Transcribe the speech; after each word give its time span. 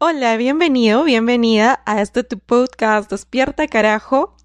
Hola, 0.00 0.36
bienvenido, 0.36 1.04
bienvenida 1.04 1.82
a 1.86 2.02
este 2.02 2.24
tu 2.24 2.38
podcast 2.38 3.10
Despierta 3.10 3.68
Carajo. 3.68 4.36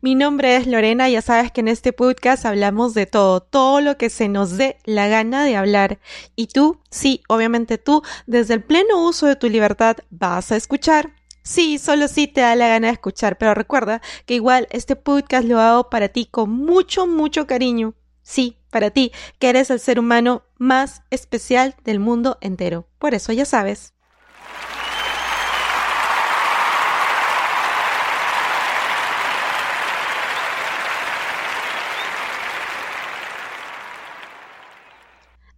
Mi 0.00 0.14
nombre 0.14 0.56
es 0.56 0.66
Lorena, 0.66 1.08
ya 1.08 1.22
sabes 1.22 1.52
que 1.52 1.60
en 1.60 1.68
este 1.68 1.92
podcast 1.92 2.44
hablamos 2.44 2.94
de 2.94 3.06
todo, 3.06 3.40
todo 3.40 3.80
lo 3.80 3.96
que 3.96 4.10
se 4.10 4.28
nos 4.28 4.56
dé 4.56 4.78
la 4.84 5.08
gana 5.08 5.44
de 5.44 5.56
hablar. 5.56 6.00
Y 6.36 6.48
tú, 6.48 6.80
sí, 6.90 7.22
obviamente 7.28 7.78
tú, 7.78 8.02
desde 8.26 8.54
el 8.54 8.64
pleno 8.64 9.06
uso 9.06 9.26
de 9.26 9.36
tu 9.36 9.48
libertad, 9.48 9.96
vas 10.10 10.52
a 10.52 10.56
escuchar. 10.56 11.19
Sí, 11.42 11.78
solo 11.78 12.06
sí 12.08 12.26
te 12.26 12.42
da 12.42 12.54
la 12.54 12.68
gana 12.68 12.88
de 12.88 12.92
escuchar, 12.92 13.38
pero 13.38 13.54
recuerda 13.54 14.00
que 14.26 14.34
igual 14.34 14.68
este 14.70 14.96
podcast 14.96 15.46
lo 15.46 15.58
hago 15.60 15.88
para 15.90 16.08
ti 16.08 16.26
con 16.26 16.50
mucho, 16.50 17.06
mucho 17.06 17.46
cariño. 17.46 17.94
Sí, 18.22 18.58
para 18.70 18.90
ti, 18.90 19.12
que 19.38 19.48
eres 19.48 19.70
el 19.70 19.80
ser 19.80 19.98
humano 19.98 20.44
más 20.58 21.02
especial 21.10 21.74
del 21.84 21.98
mundo 21.98 22.38
entero. 22.40 22.86
Por 22.98 23.14
eso 23.14 23.32
ya 23.32 23.44
sabes. 23.44 23.94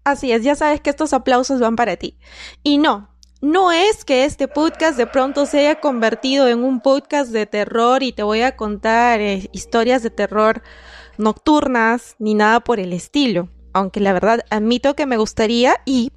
Así 0.04 0.32
es, 0.32 0.42
ya 0.42 0.54
sabes 0.56 0.80
que 0.80 0.90
estos 0.90 1.12
aplausos 1.12 1.60
van 1.60 1.76
para 1.76 1.96
ti. 1.96 2.18
Y 2.62 2.78
no, 2.78 3.11
no 3.42 3.72
es 3.72 4.04
que 4.04 4.24
este 4.24 4.46
podcast 4.46 4.96
de 4.96 5.08
pronto 5.08 5.46
se 5.46 5.58
haya 5.58 5.80
convertido 5.80 6.46
en 6.46 6.62
un 6.62 6.80
podcast 6.80 7.32
de 7.32 7.44
terror 7.44 8.04
y 8.04 8.12
te 8.12 8.22
voy 8.22 8.42
a 8.42 8.56
contar 8.56 9.20
eh, 9.20 9.50
historias 9.52 10.04
de 10.04 10.10
terror 10.10 10.62
nocturnas 11.18 12.14
ni 12.20 12.34
nada 12.34 12.60
por 12.60 12.78
el 12.78 12.92
estilo. 12.92 13.48
Aunque 13.72 13.98
la 13.98 14.12
verdad 14.12 14.44
admito 14.50 14.94
que 14.94 15.06
me 15.06 15.16
gustaría 15.16 15.74
y 15.84 16.12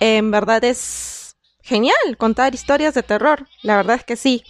en 0.00 0.32
verdad 0.32 0.64
es 0.64 1.36
genial 1.62 2.16
contar 2.18 2.52
historias 2.52 2.94
de 2.94 3.04
terror. 3.04 3.46
La 3.62 3.76
verdad 3.76 3.96
es 3.96 4.04
que 4.04 4.16
sí. 4.16 4.42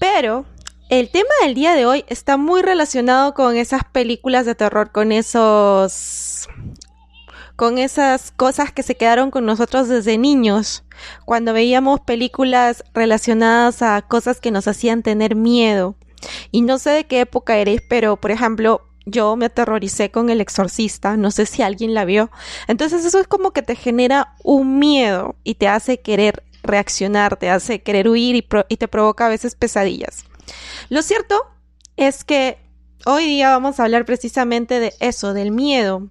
Pero 0.00 0.46
el 0.88 1.10
tema 1.10 1.28
del 1.42 1.54
día 1.54 1.74
de 1.74 1.84
hoy 1.84 2.06
está 2.08 2.38
muy 2.38 2.62
relacionado 2.62 3.34
con 3.34 3.54
esas 3.54 3.84
películas 3.84 4.46
de 4.46 4.54
terror, 4.54 4.92
con 4.92 5.12
esos 5.12 6.48
con 7.58 7.76
esas 7.78 8.30
cosas 8.30 8.70
que 8.70 8.84
se 8.84 8.96
quedaron 8.96 9.32
con 9.32 9.44
nosotros 9.44 9.88
desde 9.88 10.16
niños, 10.16 10.84
cuando 11.24 11.52
veíamos 11.52 11.98
películas 11.98 12.84
relacionadas 12.94 13.82
a 13.82 14.00
cosas 14.00 14.40
que 14.40 14.52
nos 14.52 14.68
hacían 14.68 15.02
tener 15.02 15.34
miedo. 15.34 15.96
Y 16.52 16.62
no 16.62 16.78
sé 16.78 16.90
de 16.90 17.06
qué 17.08 17.18
época 17.18 17.56
eres, 17.56 17.82
pero 17.90 18.16
por 18.16 18.30
ejemplo, 18.30 18.82
yo 19.06 19.34
me 19.34 19.46
aterroricé 19.46 20.12
con 20.12 20.30
El 20.30 20.40
Exorcista, 20.40 21.16
no 21.16 21.32
sé 21.32 21.46
si 21.46 21.62
alguien 21.62 21.94
la 21.94 22.04
vio. 22.04 22.30
Entonces 22.68 23.04
eso 23.04 23.18
es 23.18 23.26
como 23.26 23.50
que 23.50 23.62
te 23.62 23.74
genera 23.74 24.36
un 24.44 24.78
miedo 24.78 25.34
y 25.42 25.56
te 25.56 25.66
hace 25.66 25.98
querer 25.98 26.44
reaccionar, 26.62 27.38
te 27.38 27.50
hace 27.50 27.82
querer 27.82 28.08
huir 28.08 28.36
y, 28.36 28.46
y 28.68 28.76
te 28.76 28.86
provoca 28.86 29.26
a 29.26 29.30
veces 29.30 29.56
pesadillas. 29.56 30.26
Lo 30.90 31.02
cierto 31.02 31.34
es 31.96 32.22
que 32.22 32.58
hoy 33.04 33.26
día 33.26 33.50
vamos 33.50 33.80
a 33.80 33.82
hablar 33.82 34.04
precisamente 34.04 34.78
de 34.78 34.92
eso, 35.00 35.34
del 35.34 35.50
miedo 35.50 36.08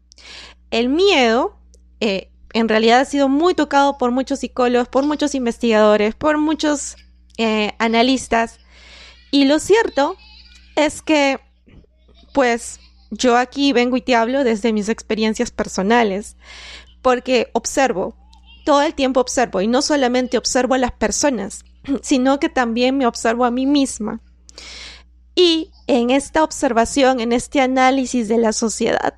el 0.71 0.89
miedo 0.89 1.57
eh, 1.99 2.29
en 2.53 2.69
realidad 2.69 3.01
ha 3.01 3.05
sido 3.05 3.29
muy 3.29 3.53
tocado 3.53 3.97
por 3.97 4.11
muchos 4.11 4.39
psicólogos, 4.39 4.87
por 4.87 5.05
muchos 5.05 5.35
investigadores, 5.35 6.15
por 6.15 6.37
muchos 6.37 6.95
eh, 7.37 7.73
analistas. 7.77 8.59
Y 9.31 9.45
lo 9.45 9.59
cierto 9.59 10.15
es 10.75 11.01
que, 11.01 11.39
pues, 12.33 12.79
yo 13.11 13.37
aquí 13.37 13.73
vengo 13.73 13.97
y 13.97 14.01
te 14.01 14.15
hablo 14.15 14.43
desde 14.43 14.73
mis 14.73 14.89
experiencias 14.89 15.51
personales, 15.51 16.35
porque 17.01 17.49
observo, 17.53 18.15
todo 18.65 18.81
el 18.81 18.95
tiempo 18.95 19.19
observo, 19.19 19.61
y 19.61 19.67
no 19.67 19.81
solamente 19.81 20.37
observo 20.37 20.73
a 20.73 20.79
las 20.79 20.91
personas, 20.91 21.63
sino 22.01 22.39
que 22.39 22.49
también 22.49 22.97
me 22.97 23.07
observo 23.07 23.45
a 23.45 23.51
mí 23.51 23.65
misma. 23.65 24.21
Y 25.35 25.71
en 25.85 26.09
esta 26.09 26.43
observación, 26.43 27.19
en 27.19 27.31
este 27.31 27.61
análisis 27.61 28.27
de 28.27 28.39
la 28.39 28.51
sociedad, 28.51 29.13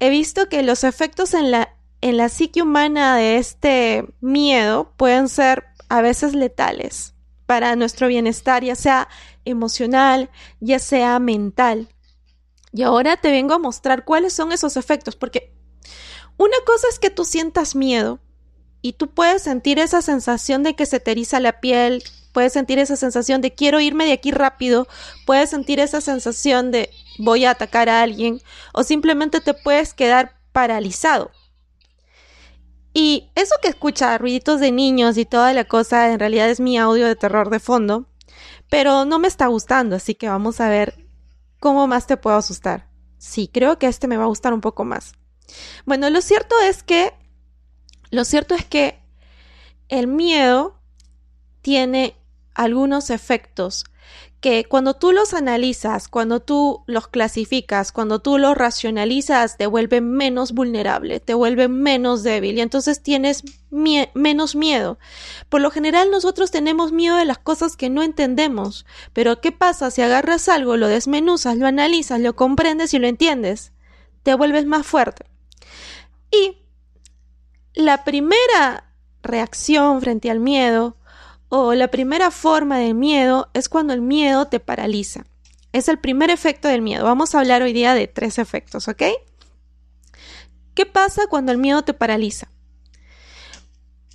he 0.00 0.10
visto 0.10 0.48
que 0.48 0.62
los 0.62 0.84
efectos 0.84 1.34
en 1.34 1.50
la, 1.50 1.76
en 2.00 2.16
la 2.16 2.28
psique 2.28 2.62
humana 2.62 3.16
de 3.16 3.38
este 3.38 4.04
miedo 4.20 4.92
pueden 4.96 5.28
ser 5.28 5.64
a 5.88 6.02
veces 6.02 6.34
letales 6.34 7.14
para 7.46 7.76
nuestro 7.76 8.08
bienestar, 8.08 8.64
ya 8.64 8.74
sea 8.74 9.08
emocional, 9.44 10.30
ya 10.60 10.78
sea 10.78 11.18
mental. 11.18 11.88
Y 12.72 12.82
ahora 12.82 13.16
te 13.16 13.30
vengo 13.30 13.54
a 13.54 13.58
mostrar 13.58 14.04
cuáles 14.04 14.32
son 14.32 14.52
esos 14.52 14.76
efectos, 14.76 15.14
porque 15.14 15.54
una 16.36 16.56
cosa 16.66 16.88
es 16.88 16.98
que 16.98 17.10
tú 17.10 17.24
sientas 17.24 17.76
miedo 17.76 18.18
y 18.82 18.94
tú 18.94 19.08
puedes 19.08 19.42
sentir 19.42 19.78
esa 19.78 20.02
sensación 20.02 20.62
de 20.62 20.74
que 20.74 20.86
se 20.86 21.00
te 21.00 21.12
eriza 21.12 21.38
la 21.40 21.60
piel, 21.60 22.02
puedes 22.32 22.52
sentir 22.52 22.78
esa 22.78 22.96
sensación 22.96 23.40
de 23.40 23.54
quiero 23.54 23.80
irme 23.80 24.04
de 24.04 24.12
aquí 24.12 24.32
rápido, 24.32 24.88
puedes 25.24 25.50
sentir 25.50 25.78
esa 25.78 26.00
sensación 26.00 26.72
de 26.72 26.90
voy 27.18 27.44
a 27.44 27.50
atacar 27.50 27.88
a 27.88 28.02
alguien 28.02 28.40
o 28.72 28.82
simplemente 28.82 29.40
te 29.40 29.54
puedes 29.54 29.94
quedar 29.94 30.36
paralizado. 30.52 31.30
Y 32.92 33.30
eso 33.34 33.54
que 33.60 33.68
escucha 33.68 34.16
ruiditos 34.18 34.60
de 34.60 34.70
niños 34.70 35.18
y 35.18 35.24
toda 35.24 35.52
la 35.52 35.64
cosa 35.64 36.12
en 36.12 36.20
realidad 36.20 36.48
es 36.48 36.60
mi 36.60 36.78
audio 36.78 37.06
de 37.06 37.16
terror 37.16 37.50
de 37.50 37.58
fondo, 37.58 38.08
pero 38.70 39.04
no 39.04 39.18
me 39.18 39.26
está 39.26 39.48
gustando, 39.48 39.96
así 39.96 40.14
que 40.14 40.28
vamos 40.28 40.60
a 40.60 40.68
ver 40.68 41.04
cómo 41.58 41.86
más 41.88 42.06
te 42.06 42.16
puedo 42.16 42.36
asustar. 42.36 42.88
Sí, 43.18 43.48
creo 43.52 43.78
que 43.78 43.88
este 43.88 44.06
me 44.06 44.16
va 44.16 44.24
a 44.24 44.28
gustar 44.28 44.52
un 44.52 44.60
poco 44.60 44.84
más. 44.84 45.14
Bueno, 45.86 46.08
lo 46.08 46.20
cierto 46.20 46.54
es 46.60 46.82
que 46.82 47.12
lo 48.10 48.24
cierto 48.24 48.54
es 48.54 48.64
que 48.64 49.02
el 49.88 50.06
miedo 50.06 50.80
tiene 51.62 52.16
algunos 52.54 53.10
efectos 53.10 53.84
que 54.44 54.66
cuando 54.66 54.92
tú 54.92 55.12
los 55.12 55.32
analizas, 55.32 56.06
cuando 56.06 56.38
tú 56.40 56.82
los 56.84 57.08
clasificas, 57.08 57.92
cuando 57.92 58.18
tú 58.18 58.36
los 58.36 58.54
racionalizas, 58.54 59.56
te 59.56 59.66
vuelven 59.66 60.12
menos 60.12 60.52
vulnerable, 60.52 61.18
te 61.18 61.32
vuelven 61.32 61.80
menos 61.80 62.22
débil 62.22 62.58
y 62.58 62.60
entonces 62.60 63.02
tienes 63.02 63.42
menos 63.70 64.54
miedo. 64.54 64.98
Por 65.48 65.62
lo 65.62 65.70
general 65.70 66.10
nosotros 66.10 66.50
tenemos 66.50 66.92
miedo 66.92 67.16
de 67.16 67.24
las 67.24 67.38
cosas 67.38 67.74
que 67.74 67.88
no 67.88 68.02
entendemos, 68.02 68.84
pero 69.14 69.40
¿qué 69.40 69.50
pasa 69.50 69.90
si 69.90 70.02
agarras 70.02 70.50
algo, 70.50 70.76
lo 70.76 70.88
desmenuzas, 70.88 71.56
lo 71.56 71.66
analizas, 71.66 72.20
lo 72.20 72.36
comprendes 72.36 72.92
y 72.92 72.98
lo 72.98 73.06
entiendes? 73.06 73.72
Te 74.24 74.34
vuelves 74.34 74.66
más 74.66 74.86
fuerte. 74.86 75.24
Y 76.30 76.58
la 77.72 78.04
primera 78.04 78.92
reacción 79.22 80.02
frente 80.02 80.30
al 80.30 80.40
miedo 80.40 80.98
o 81.56 81.72
la 81.74 81.88
primera 81.88 82.32
forma 82.32 82.78
de 82.78 82.94
miedo 82.94 83.48
es 83.54 83.68
cuando 83.68 83.92
el 83.92 84.02
miedo 84.02 84.46
te 84.46 84.58
paraliza. 84.58 85.24
Es 85.72 85.88
el 85.88 86.00
primer 86.00 86.30
efecto 86.30 86.66
del 86.66 86.82
miedo. 86.82 87.04
Vamos 87.04 87.32
a 87.32 87.38
hablar 87.38 87.62
hoy 87.62 87.72
día 87.72 87.94
de 87.94 88.08
tres 88.08 88.38
efectos, 88.40 88.88
¿ok? 88.88 89.02
¿Qué 90.74 90.84
pasa 90.84 91.28
cuando 91.28 91.52
el 91.52 91.58
miedo 91.58 91.82
te 91.82 91.94
paraliza? 91.94 92.48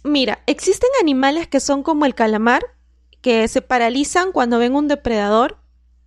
Mira, 0.03 0.43
existen 0.47 0.89
animales 1.01 1.47
que 1.47 1.61
son 1.61 1.81
como 1.81 2.05
el 2.05 2.13
calamar, 2.13 2.65
que 3.21 3.47
se 3.47 3.61
paralizan 3.61 4.33
cuando 4.33 4.59
ven 4.59 4.75
un 4.75 4.89
depredador 4.89 5.59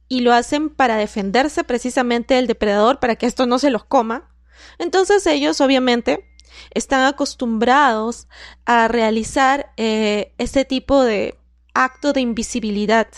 y 0.08 0.20
lo 0.20 0.34
hacen 0.34 0.68
para 0.68 0.96
defenderse 0.96 1.64
precisamente 1.64 2.34
del 2.34 2.46
depredador, 2.46 3.00
para 3.00 3.16
que 3.16 3.24
esto 3.24 3.46
no 3.46 3.58
se 3.58 3.70
los 3.70 3.84
coma. 3.84 4.34
Entonces 4.78 5.26
ellos 5.26 5.62
obviamente 5.62 6.31
están 6.72 7.04
acostumbrados 7.04 8.28
a 8.64 8.88
realizar 8.88 9.72
eh, 9.76 10.34
este 10.38 10.64
tipo 10.64 11.02
de 11.02 11.38
acto 11.74 12.12
de 12.12 12.20
invisibilidad 12.20 13.08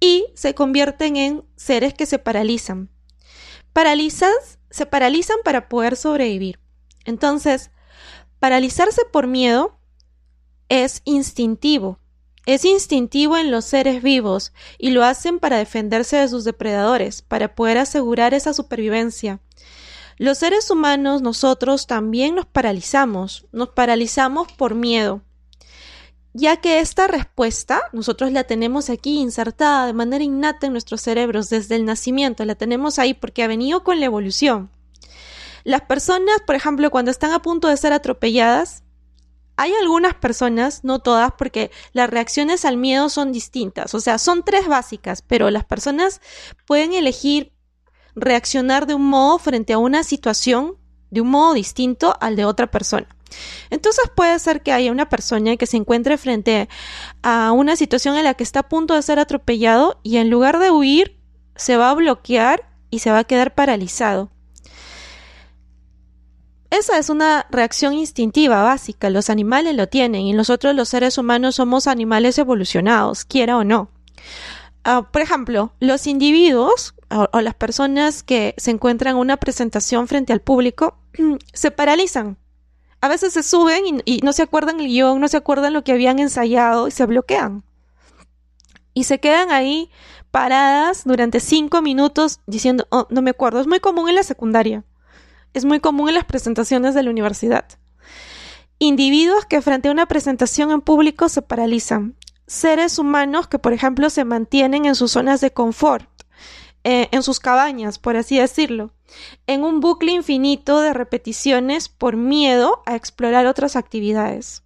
y 0.00 0.26
se 0.34 0.54
convierten 0.54 1.16
en 1.16 1.44
seres 1.56 1.94
que 1.94 2.06
se 2.06 2.18
paralizan. 2.18 2.90
Paralizas, 3.72 4.58
se 4.70 4.86
paralizan 4.86 5.38
para 5.44 5.68
poder 5.68 5.96
sobrevivir. 5.96 6.60
Entonces, 7.04 7.70
paralizarse 8.38 9.02
por 9.12 9.26
miedo 9.26 9.78
es 10.68 11.02
instintivo. 11.04 11.98
Es 12.46 12.64
instintivo 12.64 13.36
en 13.36 13.50
los 13.50 13.66
seres 13.66 14.02
vivos 14.02 14.52
y 14.78 14.90
lo 14.90 15.04
hacen 15.04 15.38
para 15.38 15.58
defenderse 15.58 16.16
de 16.16 16.28
sus 16.28 16.44
depredadores, 16.44 17.20
para 17.20 17.54
poder 17.54 17.76
asegurar 17.78 18.32
esa 18.32 18.54
supervivencia. 18.54 19.40
Los 20.18 20.38
seres 20.38 20.68
humanos, 20.70 21.22
nosotros 21.22 21.86
también 21.86 22.34
nos 22.34 22.46
paralizamos, 22.46 23.46
nos 23.52 23.68
paralizamos 23.68 24.50
por 24.52 24.74
miedo, 24.74 25.22
ya 26.34 26.56
que 26.56 26.80
esta 26.80 27.06
respuesta 27.06 27.82
nosotros 27.92 28.32
la 28.32 28.42
tenemos 28.44 28.90
aquí 28.90 29.18
insertada 29.20 29.86
de 29.86 29.92
manera 29.92 30.24
innata 30.24 30.66
en 30.66 30.72
nuestros 30.72 31.02
cerebros 31.02 31.50
desde 31.50 31.76
el 31.76 31.84
nacimiento, 31.84 32.44
la 32.44 32.56
tenemos 32.56 32.98
ahí 32.98 33.14
porque 33.14 33.44
ha 33.44 33.48
venido 33.48 33.84
con 33.84 34.00
la 34.00 34.06
evolución. 34.06 34.70
Las 35.62 35.82
personas, 35.82 36.40
por 36.46 36.56
ejemplo, 36.56 36.90
cuando 36.90 37.12
están 37.12 37.32
a 37.32 37.42
punto 37.42 37.68
de 37.68 37.76
ser 37.76 37.92
atropelladas, 37.92 38.82
hay 39.56 39.72
algunas 39.74 40.14
personas, 40.14 40.84
no 40.84 41.00
todas, 41.00 41.32
porque 41.36 41.70
las 41.92 42.10
reacciones 42.10 42.64
al 42.64 42.76
miedo 42.76 43.08
son 43.08 43.32
distintas, 43.32 43.94
o 43.94 44.00
sea, 44.00 44.18
son 44.18 44.44
tres 44.44 44.66
básicas, 44.66 45.22
pero 45.22 45.50
las 45.50 45.64
personas 45.64 46.20
pueden 46.66 46.92
elegir 46.92 47.52
reaccionar 48.20 48.86
de 48.86 48.94
un 48.94 49.06
modo 49.06 49.38
frente 49.38 49.72
a 49.72 49.78
una 49.78 50.02
situación 50.02 50.76
de 51.10 51.20
un 51.20 51.28
modo 51.28 51.54
distinto 51.54 52.16
al 52.20 52.36
de 52.36 52.44
otra 52.44 52.70
persona. 52.70 53.08
Entonces 53.70 54.04
puede 54.14 54.38
ser 54.38 54.62
que 54.62 54.72
haya 54.72 54.92
una 54.92 55.08
persona 55.08 55.56
que 55.56 55.66
se 55.66 55.76
encuentre 55.76 56.16
frente 56.18 56.68
a 57.22 57.52
una 57.52 57.76
situación 57.76 58.16
en 58.16 58.24
la 58.24 58.34
que 58.34 58.42
está 58.42 58.60
a 58.60 58.68
punto 58.68 58.94
de 58.94 59.02
ser 59.02 59.18
atropellado 59.18 60.00
y 60.02 60.16
en 60.16 60.30
lugar 60.30 60.58
de 60.58 60.70
huir 60.70 61.18
se 61.56 61.76
va 61.76 61.90
a 61.90 61.94
bloquear 61.94 62.68
y 62.90 63.00
se 63.00 63.10
va 63.10 63.20
a 63.20 63.24
quedar 63.24 63.54
paralizado. 63.54 64.30
Esa 66.70 66.98
es 66.98 67.08
una 67.08 67.46
reacción 67.50 67.94
instintiva 67.94 68.62
básica, 68.62 69.08
los 69.08 69.30
animales 69.30 69.74
lo 69.74 69.88
tienen 69.88 70.22
y 70.22 70.32
nosotros 70.34 70.74
los 70.74 70.90
seres 70.90 71.16
humanos 71.16 71.56
somos 71.56 71.86
animales 71.86 72.36
evolucionados, 72.38 73.24
quiera 73.24 73.56
o 73.56 73.64
no. 73.64 73.90
Ah, 74.90 75.02
por 75.02 75.20
ejemplo, 75.20 75.70
los 75.80 76.06
individuos 76.06 76.94
o, 77.10 77.40
las 77.42 77.52
personas 77.52 78.22
que 78.22 78.54
se 78.56 78.70
encuentran 78.70 79.16
en 79.16 79.20
una 79.20 79.36
presentación 79.36 80.08
frente 80.08 80.32
al 80.32 80.40
público 80.40 80.96
se 81.52 81.70
paralizan. 81.70 82.38
A 83.02 83.08
veces 83.08 83.34
se 83.34 83.42
suben 83.42 84.00
y, 84.06 84.20
no 84.20 84.32
se 84.32 84.44
acuerdan 84.44 84.80
el 84.80 84.86
guion, 84.86 85.20
no 85.20 85.28
se 85.28 85.36
acuerdan 85.36 85.74
lo 85.74 85.84
que 85.84 85.92
habían 85.92 86.20
ensayado 86.20 86.88
y 86.88 86.90
se 86.90 87.04
bloquean. 87.04 87.64
Y 88.94 89.04
se 89.04 89.20
quedan 89.20 89.50
ahí 89.50 89.90
paradas 90.30 91.04
durante 91.04 91.40
cinco 91.40 91.82
minutos 91.82 92.40
diciendo, 92.46 92.86
oh, 92.88 93.06
no 93.10 93.20
me 93.20 93.32
acuerdo. 93.32 93.60
Es 93.60 93.66
muy 93.66 93.80
común 93.80 94.08
en 94.08 94.14
la 94.14 94.22
secundaria. 94.22 94.84
Es 95.52 95.66
muy 95.66 95.80
común 95.80 96.08
en 96.08 96.14
las 96.14 96.24
presentaciones 96.24 96.94
de 96.94 97.02
la 97.02 97.10
universidad. 97.10 97.66
Individuos 98.78 99.44
que 99.44 99.60
frente 99.60 99.88
a 99.88 99.92
una 99.92 100.06
presentación 100.06 100.70
en 100.70 100.80
público 100.80 101.28
se 101.28 101.42
paralizan. 101.42 102.16
Seres 102.48 102.98
humanos 102.98 103.46
que, 103.46 103.60
por 103.60 103.72
ejemplo, 103.72 104.10
se 104.10 104.24
mantienen 104.24 104.86
en 104.86 104.96
sus 104.96 105.12
zonas 105.12 105.40
de 105.40 105.52
confort 105.52 106.08
eh, 106.84 107.08
en 107.12 107.22
sus 107.22 107.40
cabañas, 107.40 107.98
por 107.98 108.16
así 108.16 108.38
decirlo, 108.38 108.94
en 109.46 109.64
un 109.64 109.80
bucle 109.80 110.12
infinito 110.12 110.80
de 110.80 110.94
repeticiones 110.94 111.90
por 111.90 112.16
miedo 112.16 112.82
a 112.86 112.96
explorar 112.96 113.46
otras 113.46 113.76
actividades. 113.76 114.62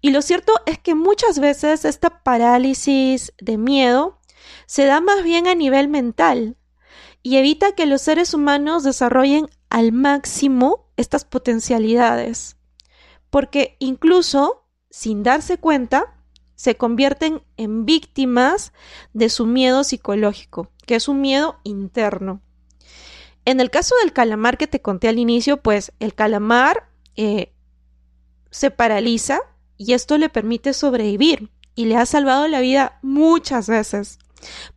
Y 0.00 0.10
lo 0.10 0.22
cierto 0.22 0.54
es 0.64 0.78
que 0.78 0.94
muchas 0.94 1.38
veces 1.38 1.84
esta 1.84 2.22
parálisis 2.22 3.34
de 3.38 3.58
miedo 3.58 4.18
se 4.64 4.86
da 4.86 5.02
más 5.02 5.22
bien 5.22 5.46
a 5.48 5.54
nivel 5.54 5.88
mental 5.88 6.56
y 7.22 7.36
evita 7.36 7.72
que 7.72 7.84
los 7.84 8.00
seres 8.00 8.32
humanos 8.32 8.82
desarrollen 8.82 9.50
al 9.68 9.92
máximo 9.92 10.90
estas 10.96 11.26
potencialidades. 11.26 12.56
Porque 13.28 13.76
incluso, 13.80 14.64
sin 14.88 15.22
darse 15.22 15.58
cuenta, 15.58 16.19
se 16.60 16.76
convierten 16.76 17.42
en 17.56 17.86
víctimas 17.86 18.74
de 19.14 19.30
su 19.30 19.46
miedo 19.46 19.82
psicológico, 19.82 20.70
que 20.84 20.94
es 20.94 21.08
un 21.08 21.22
miedo 21.22 21.58
interno. 21.64 22.42
En 23.46 23.60
el 23.60 23.70
caso 23.70 23.94
del 24.02 24.12
calamar 24.12 24.58
que 24.58 24.66
te 24.66 24.82
conté 24.82 25.08
al 25.08 25.18
inicio, 25.18 25.62
pues 25.62 25.92
el 26.00 26.14
calamar 26.14 26.90
eh, 27.16 27.54
se 28.50 28.70
paraliza 28.70 29.40
y 29.78 29.94
esto 29.94 30.18
le 30.18 30.28
permite 30.28 30.74
sobrevivir 30.74 31.50
y 31.74 31.86
le 31.86 31.96
ha 31.96 32.04
salvado 32.04 32.46
la 32.46 32.60
vida 32.60 32.98
muchas 33.00 33.66
veces. 33.66 34.18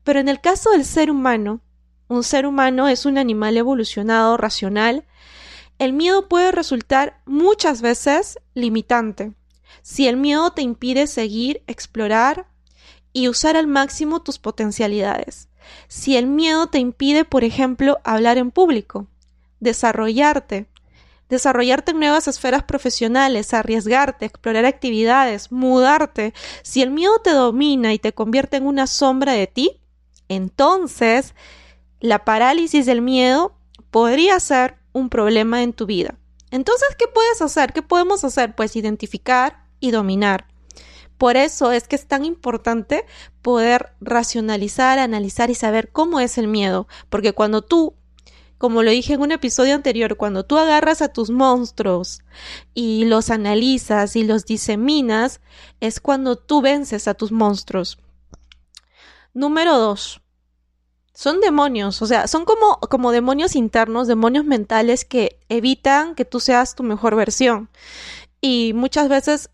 Pero 0.05 0.21
en 0.21 0.29
el 0.29 0.39
caso 0.39 0.69
del 0.69 0.85
ser 0.85 1.11
humano, 1.11 1.59
un 2.07 2.23
ser 2.23 2.45
humano 2.45 2.87
es 2.87 3.05
un 3.05 3.17
animal 3.17 3.57
evolucionado, 3.57 4.37
racional, 4.37 5.05
el 5.79 5.91
miedo 5.91 6.29
puede 6.29 6.53
resultar 6.53 7.19
muchas 7.25 7.81
veces 7.81 8.39
limitante. 8.53 9.33
Si 9.83 10.07
el 10.07 10.17
miedo 10.17 10.51
te 10.51 10.61
impide 10.61 11.07
seguir, 11.07 11.61
explorar 11.67 12.47
y 13.11 13.27
usar 13.27 13.57
al 13.57 13.67
máximo 13.67 14.23
tus 14.23 14.39
potencialidades. 14.39 15.49
Si 15.87 16.15
el 16.17 16.25
miedo 16.25 16.67
te 16.67 16.79
impide, 16.79 17.25
por 17.25 17.43
ejemplo, 17.43 17.99
hablar 18.03 18.37
en 18.37 18.49
público, 18.49 19.07
desarrollarte, 19.59 20.67
desarrollarte 21.29 21.91
en 21.91 21.99
nuevas 21.99 22.27
esferas 22.29 22.63
profesionales, 22.63 23.53
arriesgarte, 23.53 24.25
explorar 24.25 24.65
actividades, 24.65 25.51
mudarte, 25.51 26.33
si 26.61 26.81
el 26.81 26.89
miedo 26.89 27.19
te 27.19 27.31
domina 27.31 27.93
y 27.93 27.99
te 27.99 28.13
convierte 28.13 28.57
en 28.57 28.65
una 28.65 28.87
sombra 28.87 29.33
de 29.33 29.47
ti, 29.47 29.81
entonces 30.29 31.35
la 31.99 32.23
parálisis 32.23 32.85
del 32.85 33.01
miedo 33.01 33.55
podría 33.91 34.39
ser 34.39 34.77
un 34.93 35.09
problema 35.09 35.61
en 35.61 35.73
tu 35.73 35.85
vida. 35.85 36.15
Entonces, 36.51 36.87
¿qué 36.97 37.07
puedes 37.07 37.41
hacer? 37.41 37.73
¿Qué 37.73 37.81
podemos 37.81 38.23
hacer? 38.23 38.55
Pues 38.55 38.75
identificar, 38.75 39.62
y 39.83 39.91
dominar. 39.91 40.47
Por 41.17 41.35
eso 41.35 41.73
es 41.73 41.89
que 41.89 41.97
es 41.97 42.07
tan 42.07 42.23
importante 42.23 43.05
poder 43.41 43.91
racionalizar, 43.99 44.97
analizar 44.97 45.49
y 45.49 45.55
saber 45.55 45.91
cómo 45.91 46.21
es 46.21 46.37
el 46.37 46.47
miedo, 46.47 46.87
porque 47.09 47.33
cuando 47.33 47.61
tú, 47.61 47.95
como 48.57 48.81
lo 48.81 48.91
dije 48.91 49.13
en 49.13 49.21
un 49.21 49.33
episodio 49.33 49.75
anterior, 49.75 50.15
cuando 50.15 50.45
tú 50.45 50.57
agarras 50.57 51.01
a 51.01 51.09
tus 51.09 51.31
monstruos 51.31 52.21
y 52.73 53.03
los 53.05 53.29
analizas 53.29 54.15
y 54.15 54.23
los 54.23 54.45
diseminas, 54.45 55.41
es 55.81 55.99
cuando 55.99 56.37
tú 56.37 56.61
vences 56.61 57.09
a 57.09 57.13
tus 57.13 57.33
monstruos. 57.33 57.99
Número 59.33 59.77
dos. 59.77 60.21
Son 61.13 61.41
demonios, 61.41 62.01
o 62.01 62.07
sea, 62.07 62.27
son 62.27 62.45
como, 62.45 62.79
como 62.79 63.11
demonios 63.11 63.55
internos, 63.55 64.07
demonios 64.07 64.45
mentales 64.45 65.03
que 65.05 65.39
evitan 65.49 66.15
que 66.15 66.25
tú 66.25 66.39
seas 66.39 66.73
tu 66.73 66.83
mejor 66.83 67.15
versión. 67.15 67.69
Y 68.41 68.73
muchas 68.73 69.09
veces 69.09 69.51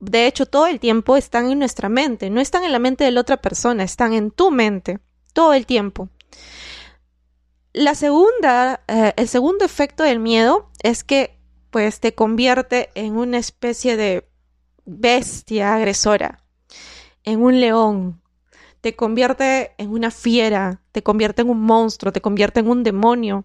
de 0.00 0.26
hecho, 0.26 0.46
todo 0.46 0.66
el 0.66 0.80
tiempo 0.80 1.16
están 1.16 1.50
en 1.50 1.58
nuestra 1.58 1.88
mente, 1.88 2.30
no 2.30 2.40
están 2.40 2.64
en 2.64 2.72
la 2.72 2.78
mente 2.78 3.04
de 3.04 3.10
la 3.10 3.20
otra 3.20 3.38
persona, 3.38 3.82
están 3.82 4.12
en 4.12 4.30
tu 4.30 4.50
mente, 4.50 4.98
todo 5.32 5.54
el 5.54 5.66
tiempo. 5.66 6.08
La 7.72 7.94
segunda, 7.94 8.82
eh, 8.88 9.12
el 9.16 9.28
segundo 9.28 9.64
efecto 9.64 10.02
del 10.02 10.18
miedo 10.18 10.70
es 10.82 11.04
que 11.04 11.38
pues 11.70 12.00
te 12.00 12.14
convierte 12.14 12.90
en 12.94 13.16
una 13.16 13.38
especie 13.38 13.96
de 13.96 14.28
bestia 14.86 15.74
agresora, 15.74 16.42
en 17.24 17.42
un 17.42 17.60
león, 17.60 18.22
te 18.80 18.94
convierte 18.94 19.72
en 19.78 19.90
una 19.90 20.10
fiera, 20.10 20.80
te 20.92 21.02
convierte 21.02 21.42
en 21.42 21.50
un 21.50 21.60
monstruo, 21.60 22.12
te 22.12 22.20
convierte 22.20 22.60
en 22.60 22.68
un 22.68 22.82
demonio. 22.82 23.44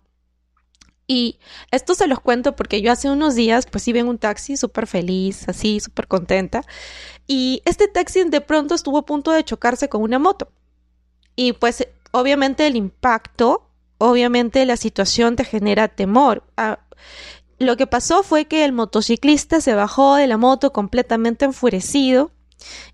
Y 1.08 1.40
esto 1.72 1.94
se 1.94 2.08
los 2.08 2.20
cuento 2.20 2.56
porque 2.56 2.82
yo 2.82 2.92
hace 2.92 3.10
unos 3.10 3.36
días 3.36 3.66
pues 3.70 3.88
iba 3.88 4.00
en 4.00 4.08
un 4.08 4.18
taxi 4.18 4.56
súper 4.56 4.88
feliz, 4.88 5.48
así, 5.50 5.80
súper 5.80 6.08
contenta. 6.08 6.64
Y 7.28 7.62
este 7.66 7.88
taxi 7.88 8.24
de 8.24 8.42
pronto 8.42 8.76
estuvo 8.76 9.00
a 9.00 9.06
punto 9.06 9.32
de 9.32 9.44
chocarse 9.44 9.90
con 9.90 10.02
una 10.02 10.20
moto. 10.20 10.52
Y 11.36 11.54
pues 11.54 11.88
obviamente 12.12 12.68
el 12.68 12.76
impacto, 12.76 13.70
obviamente 13.98 14.66
la 14.66 14.78
situación 14.78 15.36
te 15.36 15.44
genera 15.44 15.88
temor. 15.88 16.44
Ah, 16.58 16.80
lo 17.60 17.78
que 17.78 17.88
pasó 17.88 18.24
fue 18.24 18.46
que 18.46 18.66
el 18.66 18.72
motociclista 18.72 19.62
se 19.62 19.76
bajó 19.76 20.16
de 20.16 20.28
la 20.28 20.38
moto 20.38 20.72
completamente 20.74 21.46
enfurecido 21.46 22.32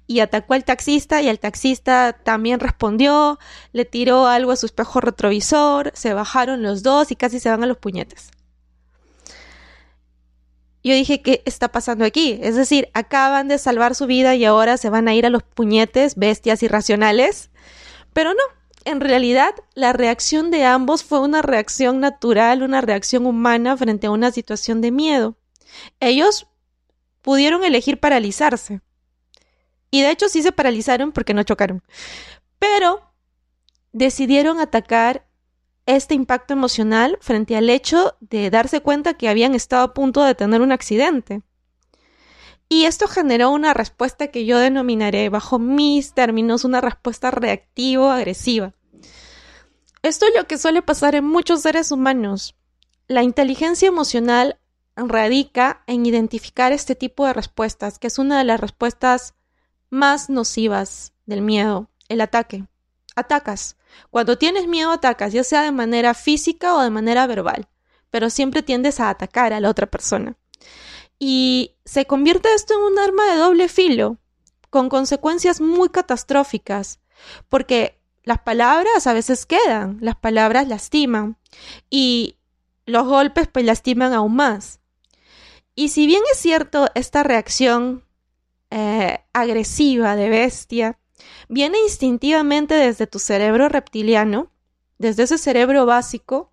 y 0.08 0.22
atacó 0.22 0.54
al 0.54 0.64
taxista 0.64 1.22
y 1.22 1.28
el 1.28 1.40
taxista 1.40 2.14
también 2.24 2.60
respondió, 2.62 3.38
le 3.74 3.86
tiró 3.86 4.26
algo 4.28 4.52
a 4.52 4.56
su 4.56 4.66
espejo 4.66 5.02
retrovisor, 5.02 5.92
se 5.94 6.14
bajaron 6.14 6.64
los 6.64 6.82
dos 6.82 7.12
y 7.12 7.16
casi 7.16 7.40
se 7.40 7.50
van 7.50 7.64
a 7.64 7.68
los 7.68 7.78
puñetes. 7.78 8.32
Yo 10.84 10.94
dije, 10.94 11.22
¿qué 11.22 11.42
está 11.46 11.68
pasando 11.68 12.06
aquí? 12.06 12.40
Es 12.42 12.56
decir, 12.56 12.88
acaban 12.94 13.50
de 13.50 13.58
salvar 13.58 13.94
su 13.94 14.06
vida 14.06 14.36
y 14.36 14.46
ahora 14.46 14.78
se 14.78 14.90
van 14.90 15.10
a 15.10 15.14
ir 15.14 15.26
a 15.26 15.30
los 15.30 15.44
puñetes, 15.44 16.16
bestias 16.16 16.64
irracionales. 16.64 17.50
Pero 18.14 18.34
no, 18.34 18.44
en 18.86 19.02
realidad 19.02 19.54
la 19.74 19.92
reacción 19.92 20.50
de 20.50 20.64
ambos 20.64 21.04
fue 21.04 21.20
una 21.20 21.42
reacción 21.42 22.00
natural, 22.00 22.64
una 22.64 22.80
reacción 22.80 23.26
humana 23.26 23.76
frente 23.76 24.08
a 24.08 24.12
una 24.12 24.32
situación 24.32 24.80
de 24.80 24.92
miedo. 24.92 25.36
Ellos 26.00 26.48
pudieron 27.22 27.66
elegir 27.66 28.00
paralizarse. 28.00 28.80
Y 29.98 30.04
de 30.04 30.12
hecho 30.12 30.30
sí 30.30 30.44
se 30.44 30.52
paralizaron 30.52 31.12
porque 31.12 31.34
no 31.34 31.42
chocaron. 31.42 31.82
Pero 32.60 33.02
decidieron 33.94 34.60
atacar 34.60 35.26
este 35.88 36.14
impacto 36.14 36.54
emocional 36.54 37.18
frente 37.20 37.58
al 37.58 37.68
hecho 37.68 38.16
de 38.20 38.52
darse 38.52 38.82
cuenta 38.82 39.16
que 39.16 39.28
habían 39.28 39.56
estado 39.56 39.84
a 39.84 39.94
punto 39.96 40.24
de 40.24 40.36
tener 40.36 40.62
un 40.62 40.72
accidente. 40.72 41.42
Y 42.70 42.84
esto 42.86 43.08
generó 43.08 43.50
una 43.50 43.74
respuesta 43.74 44.28
que 44.28 44.46
yo 44.46 44.60
denominaré, 44.60 45.30
bajo 45.30 45.58
mis 45.58 46.14
términos, 46.14 46.64
una 46.64 46.80
respuesta 46.80 47.32
reactivo-agresiva. 47.32 48.76
Esto 50.04 50.28
es 50.28 50.36
lo 50.36 50.46
que 50.46 50.60
suele 50.60 50.84
pasar 50.84 51.16
en 51.16 51.26
muchos 51.26 51.64
seres 51.64 51.92
humanos. 51.92 52.56
La 53.08 53.24
inteligencia 53.24 53.88
emocional 53.88 54.60
radica 54.96 55.82
en 55.88 56.06
identificar 56.06 56.72
este 56.72 56.94
tipo 56.94 57.26
de 57.26 57.34
respuestas, 57.34 57.98
que 57.98 58.06
es 58.06 58.20
una 58.20 58.38
de 58.38 58.44
las 58.44 58.60
respuestas 58.60 59.34
más 59.90 60.30
nocivas 60.30 61.14
del 61.26 61.42
miedo, 61.42 61.90
el 62.10 62.22
ataque. 62.22 62.66
Atacas. 63.16 63.78
Cuando 64.10 64.38
tienes 64.38 64.68
miedo, 64.68 64.92
atacas, 64.92 65.34
ya 65.34 65.44
sea 65.44 65.64
de 65.64 65.72
manera 65.72 66.14
física 66.14 66.76
o 66.76 66.82
de 66.82 66.90
manera 66.90 67.26
verbal, 67.28 67.68
pero 68.12 68.30
siempre 68.30 68.62
tiendes 68.62 69.00
a 69.00 69.10
atacar 69.10 69.54
a 69.54 69.60
la 69.60 69.70
otra 69.70 69.88
persona. 69.88 70.36
Y 71.20 71.76
se 71.86 72.06
convierte 72.06 72.54
esto 72.54 72.76
en 72.76 72.94
un 72.94 73.00
arma 73.00 73.26
de 73.26 73.38
doble 73.38 73.70
filo, 73.70 74.18
con 74.70 74.90
consecuencias 74.90 75.62
muy 75.62 75.90
catastróficas, 75.90 77.00
porque 77.50 78.00
las 78.24 78.40
palabras 78.40 79.08
a 79.08 79.14
veces 79.14 79.46
quedan, 79.46 79.98
las 80.02 80.16
palabras 80.16 80.68
lastiman 80.68 81.38
y 81.90 82.38
los 82.86 83.08
golpes 83.08 83.48
pues 83.48 83.66
lastiman 83.66 84.14
aún 84.14 84.36
más. 84.36 84.80
Y 85.76 85.90
si 85.90 86.08
bien 86.08 86.22
es 86.32 86.38
cierto 86.38 86.90
esta 86.94 87.24
reacción 87.24 88.04
eh, 88.72 89.20
agresiva 89.34 90.16
de 90.16 90.30
bestia, 90.30 91.00
viene 91.50 91.80
instintivamente 91.80 92.76
desde 92.76 93.08
tu 93.08 93.20
cerebro 93.20 93.70
reptiliano, 93.70 94.52
desde 94.98 95.24
ese 95.24 95.38
cerebro 95.38 95.86
básico, 95.86 96.52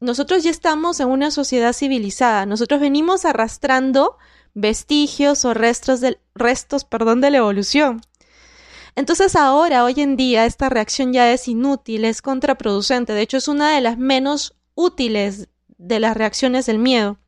nosotros 0.00 0.42
ya 0.44 0.50
estamos 0.50 1.00
en 1.00 1.08
una 1.08 1.30
sociedad 1.30 1.72
civilizada, 1.72 2.46
nosotros 2.46 2.80
venimos 2.80 3.24
arrastrando 3.24 4.18
vestigios 4.54 5.44
o 5.44 5.54
restos, 5.54 6.00
restos 6.34 6.84
perdón, 6.84 7.20
de 7.20 7.30
la 7.30 7.38
evolución. 7.38 8.00
Entonces 8.94 9.36
ahora, 9.36 9.84
hoy 9.84 9.94
en 9.98 10.16
día, 10.16 10.46
esta 10.46 10.70
reacción 10.70 11.12
ya 11.12 11.30
es 11.30 11.48
inútil, 11.48 12.04
es 12.06 12.22
contraproducente, 12.22 13.12
de 13.12 13.22
hecho 13.22 13.36
es 13.36 13.48
una 13.48 13.74
de 13.74 13.82
las 13.82 13.98
menos 13.98 14.54
útiles 14.74 15.48
de 15.76 16.00
las 16.00 16.16
reacciones 16.16 16.66
del 16.66 16.78
miedo. 16.78 17.18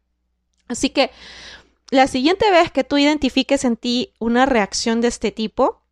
Así 0.66 0.90
que 0.90 1.10
la 1.90 2.06
siguiente 2.06 2.50
vez 2.50 2.70
que 2.70 2.84
tú 2.84 2.98
identifiques 2.98 3.64
en 3.64 3.76
ti 3.76 4.14
una 4.18 4.46
reacción 4.46 5.00
de 5.00 5.08
este 5.08 5.30
tipo, 5.30 5.82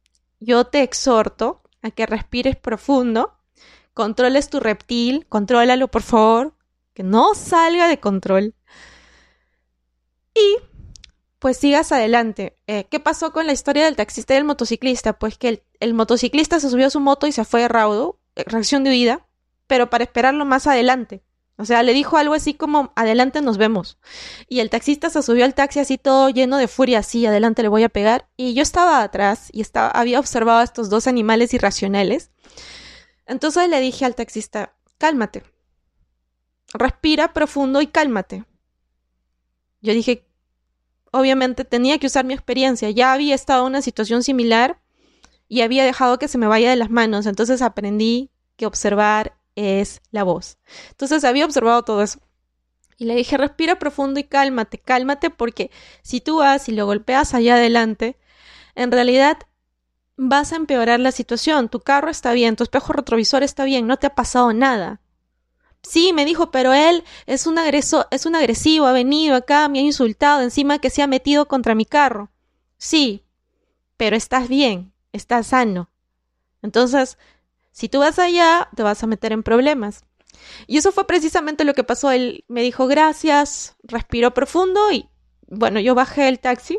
yo 0.41 0.67
te 0.67 0.83
exhorto 0.83 1.63
a 1.83 1.91
que 1.91 2.07
respires 2.07 2.57
profundo, 2.57 3.35
controles 3.95 4.51
tu 4.51 4.61
reptil, 4.61 5.27
contrólalo 5.29 5.89
por 5.89 6.03
favor, 6.03 6.55
que 6.93 7.03
no 7.03 7.35
salga 7.35 7.89
de 7.89 7.99
control. 7.99 8.55
Y 10.35 10.59
pues 11.39 11.57
sigas 11.57 11.93
adelante. 11.93 12.59
Eh, 12.67 12.85
¿Qué 12.91 13.01
pasó 13.01 13.33
con 13.33 13.47
la 13.47 13.53
historia 13.53 13.85
del 13.85 13.97
taxista 13.97 14.35
y 14.35 14.37
del 14.37 14.45
motociclista? 14.45 15.19
Pues 15.19 15.39
que 15.39 15.63
el, 15.81 15.95
motociclista 15.95 16.61
se 16.61 16.69
subió 16.69 16.87
a 16.87 16.91
su 16.91 17.01
moto 17.01 17.27
y 17.27 17.33
se 17.33 17.45
fue 17.45 17.63
de 17.63 17.69
raudo, 17.69 18.19
eh, 18.35 18.45
reacción 18.47 18.85
de 18.85 18.91
huida, 18.91 19.27
pero 19.67 19.89
para 19.89 20.05
esperarlo 20.05 20.45
más 20.45 20.67
adelante. 20.67 21.23
O 21.59 21.65
sea, 21.65 21.83
le 21.83 21.95
dijo 21.95 22.19
algo 22.19 22.35
así 22.35 22.53
como, 22.53 22.93
adelante 22.97 23.41
nos 23.41 23.57
vemos. 23.57 23.99
Y 24.49 24.61
el 24.61 24.69
taxista 24.69 25.09
se 25.09 25.23
subió 25.23 25.45
al 25.45 25.55
taxi 25.55 25.81
así 25.81 25.97
todo 25.97 26.29
lleno 26.29 26.59
de 26.59 26.69
furia, 26.69 26.99
así, 26.99 27.25
adelante 27.25 27.63
le 27.63 27.69
voy 27.69 27.83
a 27.83 27.89
pegar. 27.89 28.29
Y 28.37 28.53
yo 28.53 28.63
estaba 28.63 29.03
atrás 29.03 29.49
y 29.53 29.63
estaba, 29.63 29.89
había 29.89 30.21
observado 30.21 30.59
a 30.59 30.65
estos 30.65 30.91
dos 30.91 31.07
animales 31.07 31.55
irracionales. 31.55 32.31
Entonces 33.27 33.69
le 33.71 33.81
dije 33.81 34.05
al 34.05 34.15
taxista, 34.15 34.75
cálmate. 34.99 35.45
Respira 36.75 37.33
profundo 37.33 37.81
y 37.81 37.87
cálmate. 37.87 38.45
Yo 39.81 39.95
dije, 39.95 40.27
obviamente 41.11 41.65
tenía 41.65 41.99
que 41.99 42.07
usar 42.07 42.27
mi 42.27 42.35
experiencia. 42.35 42.91
Ya 42.91 43.15
había 43.15 43.35
estado 43.35 43.63
en 43.63 43.69
una 43.69 43.83
situación 43.83 44.23
similar 44.23 44.81
y 45.49 45.63
había 45.63 45.85
dejado 45.85 46.19
que 46.19 46.29
se 46.29 46.39
me 46.39 46.47
vaya 46.47 46.69
de 46.69 46.77
las 46.77 46.91
manos. 46.91 47.25
Entonces 47.25 47.63
aprendí 47.63 48.31
que 48.57 48.67
observar 48.67 49.36
es 49.57 50.01
la 50.13 50.23
voz. 50.23 50.59
Entonces 50.91 51.25
había 51.25 51.45
observado 51.45 51.83
todo 51.83 52.03
eso. 52.03 52.21
Y 52.99 53.05
le 53.07 53.15
dije, 53.15 53.37
respira 53.37 53.79
profundo 53.79 54.21
y 54.21 54.25
cálmate, 54.25 54.79
cálmate 54.79 55.31
porque 55.31 55.71
si 56.03 56.21
tú 56.21 56.39
vas 56.39 56.69
y 56.69 56.73
lo 56.73 56.87
golpeas 56.87 57.35
allá 57.35 57.57
adelante, 57.57 58.17
en 58.75 58.93
realidad 58.93 59.39
vas 60.17 60.53
a 60.53 60.57
empeorar 60.57 61.01
la 61.01 61.13
situación. 61.13 61.69
Tu 61.69 61.81
carro 61.81 62.11
está 62.11 62.33
bien, 62.33 62.57
tu 62.57 62.63
espejo 62.63 62.93
retrovisor 62.93 63.43
está 63.43 63.65
bien, 63.65 63.87
no 63.87 63.99
te 63.99 64.07
ha 64.07 64.15
pasado 64.15 64.53
nada. 64.53 65.01
Sí, 65.83 66.13
me 66.13 66.25
dijo, 66.25 66.51
pero 66.51 66.73
él 66.73 67.05
es 67.27 67.47
un, 67.47 67.59
agreso, 67.59 68.07
es 68.11 68.27
un 68.27 68.35
agresivo, 68.35 68.87
ha 68.87 68.93
venido 68.93 69.37
acá, 69.37 69.69
me 69.69 69.79
ha 69.79 69.83
insultado, 69.83 70.43
encima 70.43 70.79
que 70.79 70.91
se 70.91 71.03
ha 71.03 71.07
metido 71.07 71.47
contra 71.47 71.75
mi 71.75 71.85
carro. 71.85 72.31
Sí, 72.79 73.25
pero 73.97 74.17
estás 74.17 74.49
bien, 74.49 74.93
estás 75.13 75.49
sano. 75.49 75.91
Entonces, 76.63 77.19
si 77.77 77.91
tú 77.91 77.99
vas 77.99 78.19
allá, 78.19 78.71
te 78.75 78.83
vas 78.83 79.03
a 79.03 79.07
meter 79.07 79.33
en 79.33 79.43
problemas. 79.43 80.07
Y 80.67 80.79
eso 80.79 80.93
fue 80.93 81.07
precisamente 81.07 81.63
lo 81.63 81.75
que 81.75 81.85
pasó. 81.85 82.11
Él 82.11 82.43
me 82.49 82.63
dijo 82.63 82.87
gracias, 82.87 83.77
respiró 83.83 84.33
profundo 84.33 84.91
y 84.91 85.11
bueno, 85.47 85.79
yo 85.79 85.95
bajé 85.95 86.29
el 86.29 86.41
taxi 86.41 86.79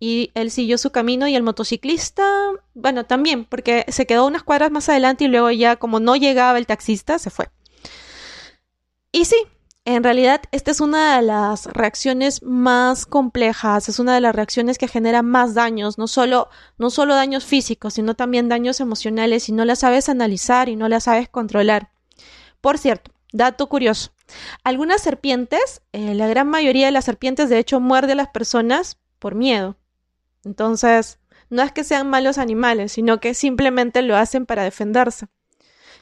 y 0.00 0.32
él 0.34 0.50
siguió 0.50 0.76
su 0.76 0.90
camino 0.90 1.28
y 1.28 1.36
el 1.36 1.44
motociclista, 1.44 2.24
bueno, 2.74 3.06
también, 3.06 3.44
porque 3.44 3.84
se 3.86 4.06
quedó 4.06 4.26
unas 4.26 4.42
cuadras 4.42 4.72
más 4.72 4.88
adelante 4.88 5.22
y 5.22 5.28
luego 5.28 5.52
ya 5.52 5.76
como 5.76 6.00
no 6.00 6.16
llegaba 6.16 6.58
el 6.58 6.66
taxista, 6.66 7.20
se 7.20 7.30
fue. 7.30 7.48
Y 9.12 9.26
sí, 9.26 9.36
en 9.86 10.02
realidad, 10.02 10.40
esta 10.50 10.70
es 10.70 10.80
una 10.80 11.16
de 11.16 11.22
las 11.22 11.66
reacciones 11.66 12.42
más 12.42 13.04
complejas, 13.04 13.88
es 13.90 13.98
una 13.98 14.14
de 14.14 14.22
las 14.22 14.34
reacciones 14.34 14.78
que 14.78 14.88
genera 14.88 15.22
más 15.22 15.52
daños, 15.52 15.98
no 15.98 16.08
solo, 16.08 16.48
no 16.78 16.88
solo 16.88 17.14
daños 17.14 17.44
físicos, 17.44 17.94
sino 17.94 18.14
también 18.14 18.48
daños 18.48 18.80
emocionales 18.80 19.44
si 19.44 19.52
no 19.52 19.66
la 19.66 19.76
sabes 19.76 20.08
analizar 20.08 20.70
y 20.70 20.76
no 20.76 20.88
la 20.88 21.00
sabes 21.00 21.28
controlar. 21.28 21.90
Por 22.62 22.78
cierto, 22.78 23.10
dato 23.32 23.68
curioso, 23.68 24.12
algunas 24.62 25.02
serpientes, 25.02 25.82
eh, 25.92 26.14
la 26.14 26.28
gran 26.28 26.48
mayoría 26.48 26.86
de 26.86 26.92
las 26.92 27.04
serpientes 27.04 27.50
de 27.50 27.58
hecho 27.58 27.78
muerde 27.78 28.12
a 28.12 28.16
las 28.16 28.28
personas 28.28 28.96
por 29.18 29.34
miedo. 29.34 29.76
Entonces, 30.44 31.18
no 31.50 31.62
es 31.62 31.72
que 31.72 31.84
sean 31.84 32.08
malos 32.08 32.38
animales, 32.38 32.92
sino 32.92 33.20
que 33.20 33.34
simplemente 33.34 34.00
lo 34.00 34.16
hacen 34.16 34.46
para 34.46 34.62
defenderse. 34.62 35.26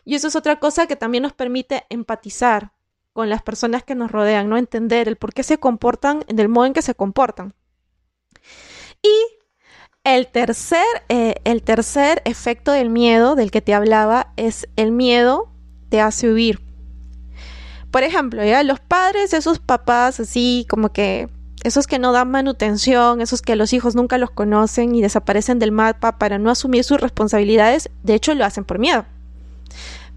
Y 0.05 0.15
eso 0.15 0.29
es 0.29 0.37
otra 0.37 0.61
cosa 0.61 0.87
que 0.87 0.97
también 0.97 1.23
nos 1.23 1.33
permite 1.33 1.85
empatizar, 1.89 2.72
con 3.13 3.29
las 3.29 3.43
personas 3.43 3.83
que 3.83 3.95
nos 3.95 4.11
rodean, 4.11 4.49
no 4.49 4.57
entender 4.57 5.09
el 5.09 5.17
por 5.17 5.35
qué 5.35 5.43
se 5.43 5.59
comportan 5.59 6.25
del 6.29 6.49
modo 6.49 6.67
en 6.67 6.73
que 6.73 6.83
se 6.83 6.95
comportan. 6.95 7.55
Y 9.03 9.43
el 10.05 10.29
tercer, 10.29 10.87
eh, 11.09 11.35
el 11.45 11.63
tercer 11.63 12.23
efecto 12.25 12.73
del 12.73 12.91
miedo 12.91 13.35
del 13.35 13.51
que 13.51 13.61
te 13.61 13.75
hablaba 13.75 14.33
es 14.37 14.69
el 14.77 14.93
miedo 14.93 15.49
te 15.89 16.01
hace 16.01 16.33
huir. 16.33 16.61
Por 17.91 18.03
ejemplo, 18.03 18.43
¿ya? 18.45 18.63
los 18.63 18.81
padres, 18.81 19.35
esos 19.35 19.59
papás 19.59 20.19
así 20.19 20.67
como 20.69 20.93
que 20.93 21.29
esos 21.63 21.87
que 21.87 21.99
no 21.99 22.13
dan 22.13 22.31
manutención, 22.31 23.21
esos 23.21 23.43
que 23.43 23.55
los 23.55 23.73
hijos 23.73 23.95
nunca 23.95 24.19
los 24.19 24.31
conocen 24.31 24.95
y 24.95 25.03
desaparecen 25.03 25.59
del 25.59 25.71
mapa 25.71 26.19
para 26.19 26.39
no 26.39 26.51
asumir 26.51 26.83
sus 26.83 27.01
responsabilidades, 27.01 27.91
de 28.03 28.15
hecho 28.15 28.35
lo 28.35 28.45
hacen 28.45 28.65
por 28.65 28.79
miedo. 28.79 29.05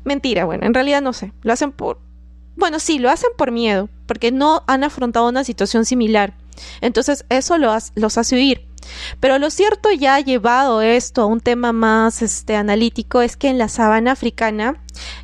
Mentira, 0.04 0.46
bueno, 0.46 0.66
en 0.66 0.74
realidad 0.74 1.02
no 1.02 1.14
sé, 1.14 1.34
lo 1.44 1.54
hacen 1.54 1.72
por, 1.72 2.00
bueno, 2.56 2.80
sí, 2.80 3.00
lo 3.00 3.10
hacen 3.10 3.30
por 3.38 3.52
miedo, 3.52 3.90
porque 4.06 4.32
no 4.32 4.64
han 4.68 4.84
afrontado 4.84 5.30
una 5.30 5.44
situación 5.44 5.86
similar. 5.86 6.34
Entonces 6.82 7.26
eso 7.30 7.58
los, 7.58 7.92
los 7.96 8.18
hace 8.18 8.36
huir. 8.36 8.68
Pero 9.20 9.40
lo 9.40 9.50
cierto 9.50 9.92
ya 9.92 10.16
ha 10.16 10.20
llevado 10.20 10.82
esto 10.82 11.24
a 11.24 11.26
un 11.26 11.40
tema 11.40 11.74
más 11.74 12.22
este, 12.22 12.56
analítico 12.56 13.22
es 13.22 13.36
que 13.36 13.50
en 13.50 13.58
la 13.58 13.68
sabana 13.68 14.12
africana 14.12 14.80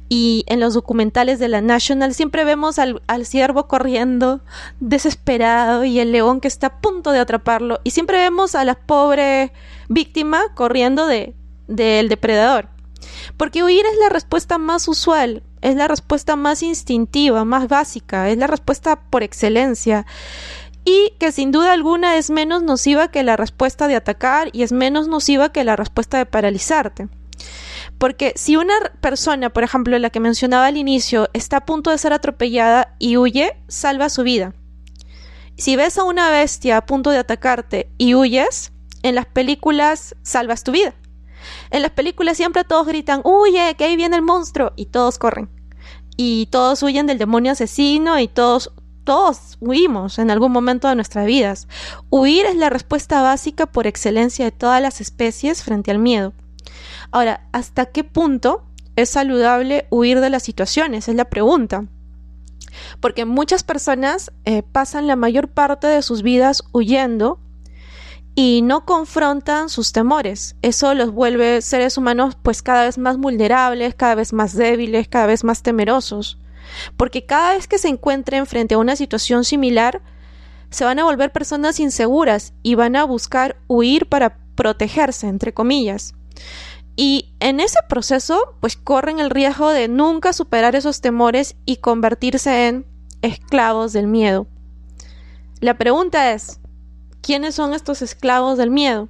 y 0.10 0.44
en 0.48 0.60
los 0.60 0.74
documentales 0.74 1.38
de 1.38 1.48
la 1.48 1.62
National 1.62 2.16
siempre 2.16 2.44
vemos 2.44 2.80
al, 2.80 3.04
al 3.06 3.26
ciervo 3.26 3.68
corriendo 3.68 4.42
desesperado 4.80 5.84
y 5.84 6.00
el 6.00 6.12
león 6.12 6.42
que 6.42 6.48
está 6.48 6.68
a 6.68 6.82
punto 6.82 7.12
de 7.12 7.20
atraparlo 7.20 7.80
y 7.84 7.92
siempre 7.92 8.18
vemos 8.18 8.56
a 8.56 8.66
la 8.66 8.76
pobre 8.76 9.54
víctima 9.88 10.42
corriendo 10.56 11.06
de 11.06 11.36
del 11.68 12.10
depredador. 12.10 12.68
Porque 13.38 13.64
huir 13.64 13.86
es 13.86 13.98
la 14.00 14.10
respuesta 14.10 14.58
más 14.58 14.88
usual, 14.88 15.44
es 15.62 15.76
la 15.76 15.88
respuesta 15.88 16.36
más 16.36 16.64
instintiva, 16.64 17.46
más 17.46 17.68
básica, 17.68 18.30
es 18.30 18.38
la 18.38 18.48
respuesta 18.48 19.00
por 19.10 19.24
excelencia 19.24 20.06
y 20.84 21.14
que 21.20 21.32
sin 21.32 21.52
duda 21.52 21.74
alguna 21.74 22.18
es 22.18 22.30
menos 22.30 22.64
nociva 22.64 23.10
que 23.10 23.24
la 23.24 23.38
respuesta 23.38 23.88
de 23.88 23.96
atacar 23.96 24.50
y 24.52 24.64
es 24.64 24.72
menos 24.72 25.08
nociva 25.08 25.52
que 25.52 25.64
la 25.64 25.76
respuesta 25.76 26.18
de 26.18 26.26
paralizarte. 26.26 27.08
Porque 27.98 28.34
si 28.36 28.56
una 28.56 28.74
persona, 29.00 29.52
por 29.52 29.64
ejemplo, 29.64 29.98
la 30.00 30.10
que 30.10 30.20
mencionaba 30.20 30.66
al 30.66 30.78
inicio, 30.78 31.30
está 31.34 31.58
a 31.58 31.66
punto 31.66 31.92
de 31.92 31.98
ser 31.98 32.14
atropellada 32.14 32.96
y 32.98 33.18
huye, 33.18 33.56
salva 33.68 34.10
su 34.10 34.24
vida. 34.24 34.54
Si 35.56 35.76
ves 35.76 36.00
a 36.00 36.04
una 36.04 36.32
bestia 36.32 36.78
a 36.78 36.86
punto 36.86 37.12
de 37.12 37.20
atacarte 37.20 37.92
y 38.00 38.16
huyes, 38.16 38.72
en 39.04 39.16
las 39.16 39.28
películas 39.28 40.16
salvas 40.24 40.64
tu 40.64 40.72
vida. 40.72 40.96
En 41.70 41.82
las 41.82 41.92
películas 41.92 42.38
siempre 42.38 42.64
todos 42.64 42.88
gritan, 42.88 43.22
huye, 43.24 43.76
que 43.76 43.86
ahí 43.86 43.96
viene 43.96 44.16
el 44.16 44.22
monstruo, 44.22 44.74
y 44.76 44.88
todos 44.88 45.18
corren. 45.18 45.50
Y 46.18 46.48
todos 46.48 46.84
huyen 46.84 47.08
del 47.08 47.18
demonio 47.18 47.54
asesino 47.54 48.20
y 48.20 48.28
todos 48.28 48.72
todos 49.04 49.58
huimos 49.60 50.20
en 50.20 50.30
algún 50.30 50.52
momento 50.52 50.88
de 50.88 50.96
nuestras 50.96 51.26
vidas. 51.26 51.68
Huir 52.10 52.46
es 52.46 52.56
la 52.56 52.70
respuesta 52.70 53.22
básica 53.22 53.66
por 53.66 53.88
excelencia 53.88 54.46
de 54.46 54.52
todas 54.52 54.82
las 54.82 55.02
especies 55.02 55.64
frente 55.64 55.92
al 55.92 56.00
miedo. 56.00 56.34
Ahora, 57.12 57.48
¿hasta 57.52 57.88
qué 57.88 58.04
punto 58.04 58.64
es 58.96 59.10
saludable 59.10 59.88
huir 59.90 60.20
de 60.20 60.30
las 60.30 60.44
situaciones? 60.44 61.08
Es 61.08 61.16
la 61.16 61.30
pregunta. 61.30 61.86
Porque 63.00 63.26
muchas 63.26 63.64
personas 63.64 64.32
eh, 64.46 64.64
pasan 64.64 65.08
la 65.08 65.16
mayor 65.16 65.50
parte 65.50 65.88
de 65.88 66.02
sus 66.02 66.22
vidas 66.22 66.64
huyendo 66.72 67.40
y 68.36 68.62
no 68.62 68.86
confrontan 68.86 69.70
sus 69.70 69.92
temores. 69.92 70.56
Eso 70.62 70.94
los 70.94 71.12
vuelve 71.12 71.62
seres 71.62 71.98
humanos 71.98 72.38
pues 72.42 72.62
cada 72.62 72.86
vez 72.86 72.98
más 72.98 73.18
vulnerables, 73.18 73.96
cada 73.96 74.16
vez 74.16 74.34
más 74.34 74.56
débiles, 74.56 75.08
cada 75.08 75.26
vez 75.26 75.44
más 75.44 75.64
temerosos. 75.64 76.38
Porque 76.96 77.26
cada 77.26 77.54
vez 77.54 77.68
que 77.68 77.78
se 77.78 77.90
encuentren 77.90 78.46
frente 78.46 78.76
a 78.76 78.78
una 78.78 78.96
situación 78.96 79.44
similar, 79.44 80.02
se 80.70 80.86
van 80.86 81.00
a 81.00 81.04
volver 81.04 81.32
personas 81.32 81.80
inseguras 81.80 82.54
y 82.64 82.76
van 82.76 82.96
a 82.96 83.04
buscar 83.04 83.58
huir 83.68 84.08
para 84.08 84.38
protegerse, 84.56 85.28
entre 85.28 85.54
comillas. 85.54 86.14
Y 86.96 87.34
en 87.40 87.60
ese 87.60 87.80
proceso, 87.90 88.56
pues 88.62 88.78
corren 88.78 89.20
el 89.20 89.30
riesgo 89.30 89.70
de 89.70 89.88
nunca 89.90 90.32
superar 90.32 90.76
esos 90.76 91.02
temores 91.02 91.56
y 91.66 91.78
convertirse 91.78 92.68
en 92.68 92.86
esclavos 93.22 93.92
del 93.92 94.08
miedo. 94.08 94.48
La 95.60 95.78
pregunta 95.78 96.32
es, 96.32 96.61
¿quiénes 97.22 97.56
son 97.56 97.74
estos 97.74 98.02
esclavos 98.02 98.58
del 98.58 98.72
miedo? 98.72 99.10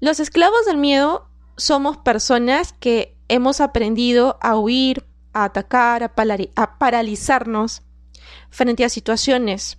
Los 0.00 0.20
esclavos 0.20 0.66
del 0.66 0.76
miedo 0.76 1.28
somos 1.56 1.96
personas 1.98 2.72
que 2.72 3.16
hemos 3.28 3.60
aprendido 3.60 4.38
a 4.40 4.56
huir, 4.56 5.04
a 5.32 5.44
atacar, 5.44 6.02
a, 6.02 6.78
paralizarnos 6.78 7.82
frente 8.50 8.84
a 8.84 8.88
situaciones. 8.88 9.78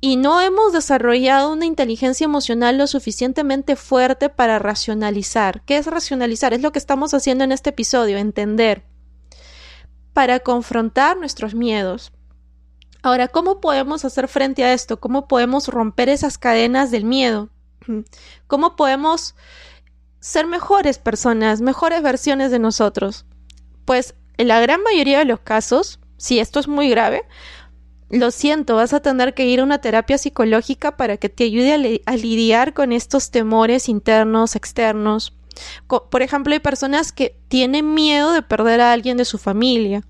Y 0.00 0.16
no 0.16 0.40
hemos 0.40 0.72
desarrollado 0.72 1.52
una 1.52 1.66
inteligencia 1.66 2.24
emocional 2.24 2.78
lo 2.78 2.86
suficientemente 2.86 3.74
fuerte 3.74 4.28
para 4.28 4.60
racionalizar. 4.60 5.62
¿Qué 5.62 5.76
es 5.76 5.86
racionalizar? 5.86 6.54
Es 6.54 6.62
lo 6.62 6.70
que 6.70 6.78
estamos 6.78 7.14
haciendo 7.14 7.42
en 7.42 7.50
este 7.50 7.70
episodio, 7.70 8.16
entender. 8.16 8.84
Para 10.12 10.38
confrontar 10.40 11.16
nuestros 11.16 11.54
miedos. 11.54 12.12
Ahora, 13.02 13.28
¿cómo 13.28 13.60
podemos 13.60 14.04
hacer 14.04 14.28
frente 14.28 14.64
a 14.64 14.72
esto? 14.72 14.98
¿Cómo 14.98 15.28
podemos 15.28 15.68
romper 15.68 16.08
esas 16.08 16.38
cadenas 16.38 16.90
del 16.90 17.04
miedo? 17.04 17.48
¿Cómo 18.46 18.76
podemos 18.76 19.34
ser 20.20 20.46
mejores 20.46 20.98
personas, 20.98 21.60
mejores 21.60 22.02
versiones 22.02 22.50
de 22.50 22.58
nosotros? 22.58 23.24
Pues 23.84 24.14
en 24.36 24.48
la 24.48 24.60
gran 24.60 24.82
mayoría 24.82 25.18
de 25.18 25.24
los 25.24 25.40
casos, 25.40 26.00
si 26.16 26.40
esto 26.40 26.60
es 26.60 26.68
muy 26.68 26.90
grave, 26.90 27.22
lo 28.10 28.30
siento, 28.30 28.76
vas 28.76 28.94
a 28.94 29.00
tener 29.00 29.34
que 29.34 29.44
ir 29.44 29.60
a 29.60 29.64
una 29.64 29.80
terapia 29.80 30.16
psicológica 30.16 30.96
para 30.96 31.18
que 31.18 31.28
te 31.28 31.44
ayude 31.44 32.02
a, 32.06 32.16
lidiar 32.16 32.72
con 32.72 32.92
estos 32.92 33.30
temores 33.30 33.88
internos, 33.88 34.56
externos. 34.56 35.34
Por 35.86 36.22
ejemplo, 36.22 36.52
hay 36.52 36.60
personas 36.60 37.12
que 37.12 37.38
tienen 37.48 37.94
miedo 37.94 38.32
de 38.32 38.42
perder 38.42 38.80
a 38.80 38.92
alguien 38.92 39.16
de 39.16 39.24
su 39.24 39.38
familia, 39.38 40.02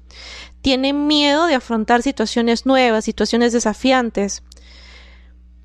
tienen 0.60 1.06
miedo 1.06 1.46
de 1.46 1.54
afrontar 1.54 2.02
situaciones 2.02 2.66
nuevas, 2.66 3.04
situaciones 3.04 3.52
desafiantes, 3.52 4.42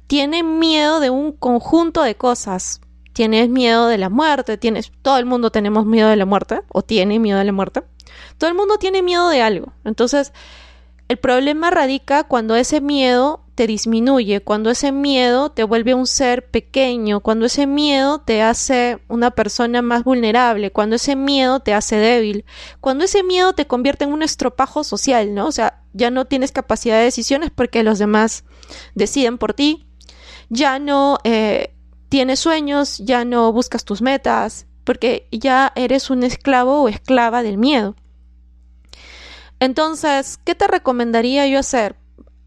tienen 0.07 0.59
miedo 0.59 0.99
de 0.99 1.09
un 1.09 1.31
conjunto 1.31 2.03
de 2.03 2.15
cosas. 2.15 2.81
Tienes 3.13 3.47
miedo 3.47 3.87
de 3.87 3.99
la 3.99 4.09
muerte, 4.09 4.57
tienes, 4.57 4.91
todo 5.03 5.17
el 5.17 5.25
mundo 5.25 5.51
tenemos 5.51 5.85
miedo 5.85 6.09
de 6.09 6.15
la 6.15 6.25
muerte, 6.25 6.61
o 6.69 6.81
tiene 6.81 7.19
miedo 7.19 7.37
de 7.37 7.45
la 7.45 7.51
muerte. 7.51 7.83
Todo 8.37 8.49
el 8.49 8.55
mundo 8.55 8.77
tiene 8.77 9.03
miedo 9.03 9.29
de 9.29 9.41
algo. 9.41 9.73
Entonces, 9.83 10.33
el 11.09 11.17
problema 11.17 11.69
radica 11.69 12.23
cuando 12.23 12.55
ese 12.55 12.81
miedo 12.81 13.42
te 13.55 13.67
disminuye, 13.67 14.41
cuando 14.41 14.69
ese 14.71 14.91
miedo 14.91 15.51
te 15.51 15.63
vuelve 15.63 15.93
un 15.93 16.07
ser 16.07 16.49
pequeño, 16.49 17.19
cuando 17.19 17.45
ese 17.45 17.67
miedo 17.67 18.19
te 18.19 18.41
hace 18.41 18.99
una 19.07 19.31
persona 19.31 19.81
más 19.81 20.03
vulnerable, 20.03 20.71
cuando 20.71 20.95
ese 20.95 21.15
miedo 21.15 21.59
te 21.59 21.73
hace 21.73 21.97
débil, 21.97 22.45
cuando 22.81 23.05
ese 23.05 23.23
miedo 23.23 23.53
te 23.53 23.67
convierte 23.67 24.05
en 24.05 24.13
un 24.13 24.23
estropajo 24.23 24.83
social, 24.83 25.33
¿no? 25.33 25.47
O 25.47 25.51
sea, 25.51 25.83
ya 25.93 26.09
no 26.09 26.25
tienes 26.25 26.51
capacidad 26.51 26.97
de 26.97 27.03
decisiones 27.03 27.51
porque 27.51 27.83
los 27.83 27.99
demás 27.99 28.43
deciden 28.95 29.37
por 29.37 29.53
ti, 29.53 29.85
ya 30.49 30.79
no 30.79 31.19
eh, 31.23 31.75
tienes 32.09 32.39
sueños, 32.39 32.97
ya 32.99 33.23
no 33.25 33.51
buscas 33.53 33.85
tus 33.85 34.01
metas, 34.01 34.65
porque 34.83 35.27
ya 35.31 35.71
eres 35.75 36.09
un 36.09 36.23
esclavo 36.23 36.81
o 36.81 36.89
esclava 36.89 37.43
del 37.43 37.57
miedo. 37.57 37.95
Entonces, 39.59 40.39
¿qué 40.43 40.55
te 40.55 40.67
recomendaría 40.67 41.47
yo 41.47 41.59
hacer? 41.59 41.95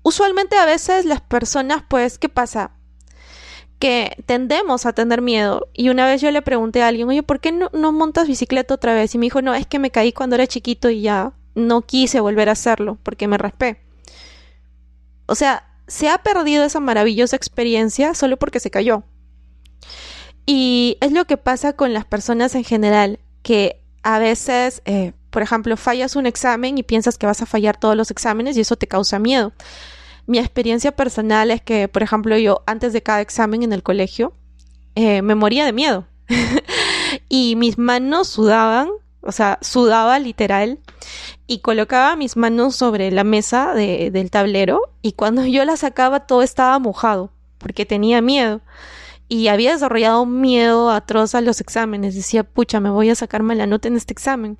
Usualmente 0.07 0.57
a 0.57 0.67
veces 0.67 1.05
las 1.05 1.21
personas, 1.21 1.83
pues, 1.89 2.17
¿qué 2.17 2.29
pasa? 2.29 2.71
Que 3.81 4.23
tendemos 4.25 4.87
a 4.87 4.93
tener 4.93 5.21
miedo. 5.21 5.67
Y 5.73 5.89
una 5.89 6.07
vez 6.07 6.21
yo 6.21 6.31
le 6.31 6.43
pregunté 6.43 6.81
a 6.81 6.87
alguien, 6.87 7.09
oye, 7.09 7.25
¿por 7.25 7.41
qué 7.41 7.51
no, 7.51 7.71
no 7.73 7.91
montas 7.91 8.29
bicicleta 8.29 8.73
otra 8.73 8.95
vez? 8.95 9.13
Y 9.17 9.19
me 9.19 9.27
dijo, 9.27 9.43
no, 9.43 9.53
es 9.53 9.67
que 9.67 9.81
me 9.81 9.91
caí 9.91 10.13
cuando 10.13 10.37
era 10.37 10.47
chiquito 10.47 10.91
y 10.91 11.01
ya 11.01 11.33
no 11.57 11.83
quise 11.83 12.21
volver 12.21 12.49
a 12.49 12.53
hacerlo 12.53 12.99
porque 13.03 13.27
me 13.27 13.37
raspé. 13.37 13.81
O 15.27 15.35
sea, 15.35 15.67
se 15.89 16.09
ha 16.09 16.19
perdido 16.19 16.63
esa 16.63 16.79
maravillosa 16.79 17.35
experiencia 17.35 18.15
solo 18.15 18.37
porque 18.37 18.61
se 18.61 18.71
cayó. 18.71 19.03
Y 20.47 20.99
es 21.01 21.11
lo 21.11 21.25
que 21.25 21.37
pasa 21.37 21.73
con 21.73 21.93
las 21.93 22.05
personas 22.05 22.55
en 22.55 22.63
general, 22.63 23.19
que 23.43 23.83
a 24.05 24.21
veces 24.21 24.83
eh, 24.85 25.15
por 25.37 25.43
ejemplo, 25.43 25.77
fallas 25.77 26.17
un 26.17 26.25
examen 26.25 26.79
y 26.79 26.83
piensas 26.83 27.19
que 27.19 27.27
vas 27.27 27.43
a 27.43 27.47
fallar 27.47 27.77
todos 27.77 27.95
los 27.95 28.11
exámenes 28.11 28.57
y 28.57 28.63
eso 28.63 28.77
te 28.77 28.87
causa 28.87 29.19
miedo. 29.19 29.53
Mi 30.27 30.39
experiencia 30.39 30.93
personal 30.93 31.53
es 31.53 31.63
que, 31.63 31.87
por 31.87 32.03
ejemplo, 32.03 32.37
yo 32.37 32.63
antes 32.67 32.93
de 32.93 33.03
cada 33.03 33.21
examen 33.21 33.63
en 33.63 33.73
el 33.73 33.85
colegio 33.85 34.33
eh, 34.97 35.23
me 35.23 35.37
moría 35.37 35.65
de 35.65 35.73
miedo 35.73 36.07
y 37.29 37.55
mis 37.55 37.79
manos 37.79 38.29
sudaban, 38.29 38.89
o 39.21 39.31
sea, 39.31 39.59
sudaba 39.63 40.19
literal 40.19 40.81
y 41.47 41.61
colocaba 41.61 42.17
mis 42.17 42.37
manos 42.37 42.75
sobre 42.75 43.13
la 43.13 43.23
mesa 43.23 43.73
del 43.75 44.31
tablero 44.31 44.81
y 45.01 45.13
cuando 45.13 45.47
yo 45.47 45.65
la 45.65 45.77
sacaba 45.77 46.27
todo 46.27 46.43
estaba 46.43 46.79
mojado 46.81 47.31
porque 47.59 47.87
tenía 47.87 48.21
miedo 48.21 48.63
y 49.29 49.47
había 49.47 49.73
desarrollado 49.73 50.23
un 50.23 50.41
miedo 50.41 50.91
atroz 50.91 51.37
a 51.37 51.41
los 51.41 51.61
exámenes. 51.61 52.15
Decía, 52.15 52.43
pucha, 52.43 52.81
me 52.81 52.91
voy 52.91 53.11
a 53.11 53.15
sacarme 53.15 53.55
la 53.55 53.67
nota 53.67 53.89
en 53.89 53.97
este 53.97 54.13
examen. 54.13 54.59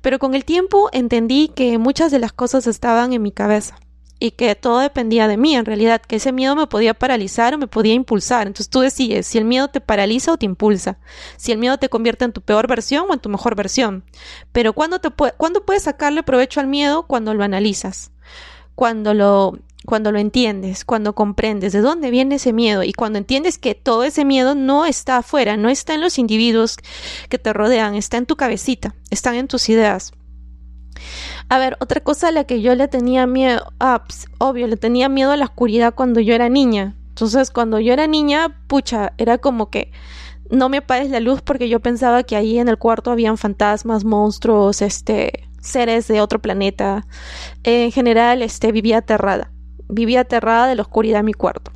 Pero 0.00 0.18
con 0.18 0.34
el 0.34 0.44
tiempo 0.44 0.88
entendí 0.92 1.48
que 1.48 1.78
muchas 1.78 2.10
de 2.10 2.18
las 2.18 2.32
cosas 2.32 2.66
estaban 2.66 3.12
en 3.12 3.22
mi 3.22 3.32
cabeza 3.32 3.78
y 4.22 4.30
que 4.30 4.54
todo 4.54 4.78
dependía 4.78 5.26
de 5.26 5.36
mí, 5.36 5.56
en 5.56 5.64
realidad, 5.64 6.00
que 6.00 6.14
ese 6.14 6.30
miedo 6.30 6.54
me 6.54 6.68
podía 6.68 6.94
paralizar 6.94 7.54
o 7.54 7.58
me 7.58 7.66
podía 7.66 7.92
impulsar. 7.92 8.46
Entonces 8.46 8.70
tú 8.70 8.78
decides 8.78 9.26
si 9.26 9.36
el 9.36 9.44
miedo 9.44 9.66
te 9.66 9.80
paraliza 9.80 10.30
o 10.30 10.36
te 10.36 10.46
impulsa, 10.46 10.96
si 11.36 11.50
el 11.50 11.58
miedo 11.58 11.76
te 11.78 11.88
convierte 11.88 12.24
en 12.24 12.32
tu 12.32 12.40
peor 12.40 12.68
versión 12.68 13.06
o 13.10 13.14
en 13.14 13.18
tu 13.18 13.28
mejor 13.28 13.56
versión. 13.56 14.04
Pero 14.52 14.74
¿cuándo, 14.74 15.00
te 15.00 15.08
¿cuándo 15.10 15.66
puedes 15.66 15.82
sacarle 15.82 16.22
provecho 16.22 16.60
al 16.60 16.68
miedo? 16.68 17.02
Cuando 17.08 17.34
lo 17.34 17.42
analizas, 17.42 18.12
cuando 18.76 19.12
lo 19.12 19.58
cuando 19.84 20.12
lo 20.12 20.20
entiendes, 20.20 20.84
cuando 20.84 21.16
comprendes 21.16 21.72
de 21.72 21.80
dónde 21.80 22.12
viene 22.12 22.36
ese 22.36 22.52
miedo 22.52 22.84
y 22.84 22.92
cuando 22.92 23.18
entiendes 23.18 23.58
que 23.58 23.74
todo 23.74 24.04
ese 24.04 24.24
miedo 24.24 24.54
no 24.54 24.86
está 24.86 25.16
afuera, 25.16 25.56
no 25.56 25.68
está 25.68 25.94
en 25.94 26.00
los 26.00 26.20
individuos 26.20 26.76
que 27.28 27.38
te 27.38 27.52
rodean, 27.52 27.96
está 27.96 28.18
en 28.18 28.26
tu 28.26 28.36
cabecita, 28.36 28.94
están 29.10 29.34
en 29.34 29.48
tus 29.48 29.68
ideas. 29.68 30.12
A 31.48 31.58
ver, 31.58 31.76
otra 31.80 32.00
cosa 32.00 32.28
a 32.28 32.32
la 32.32 32.44
que 32.44 32.62
yo 32.62 32.74
le 32.74 32.88
tenía 32.88 33.26
miedo, 33.26 33.72
ah, 33.80 34.04
obvio, 34.38 34.66
le 34.66 34.76
tenía 34.76 35.08
miedo 35.08 35.32
a 35.32 35.36
la 35.36 35.44
oscuridad 35.44 35.94
cuando 35.94 36.20
yo 36.20 36.34
era 36.34 36.48
niña. 36.48 36.96
Entonces, 37.08 37.50
cuando 37.50 37.78
yo 37.78 37.92
era 37.92 38.06
niña, 38.06 38.56
pucha, 38.68 39.12
era 39.18 39.38
como 39.38 39.70
que 39.70 39.92
no 40.50 40.68
me 40.68 40.78
apagues 40.78 41.10
la 41.10 41.20
luz 41.20 41.42
porque 41.42 41.68
yo 41.68 41.80
pensaba 41.80 42.22
que 42.22 42.36
ahí 42.36 42.58
en 42.58 42.68
el 42.68 42.78
cuarto 42.78 43.10
habían 43.10 43.38
fantasmas, 43.38 44.04
monstruos, 44.04 44.82
este, 44.82 45.48
seres 45.60 46.08
de 46.08 46.20
otro 46.20 46.40
planeta. 46.40 47.06
En 47.64 47.92
general, 47.92 48.42
este, 48.42 48.72
vivía 48.72 48.98
aterrada 48.98 49.52
vivía 49.92 50.20
aterrada 50.20 50.66
de 50.66 50.74
la 50.74 50.82
oscuridad 50.82 51.20
de 51.20 51.24
mi 51.24 51.34
cuarto. 51.34 51.70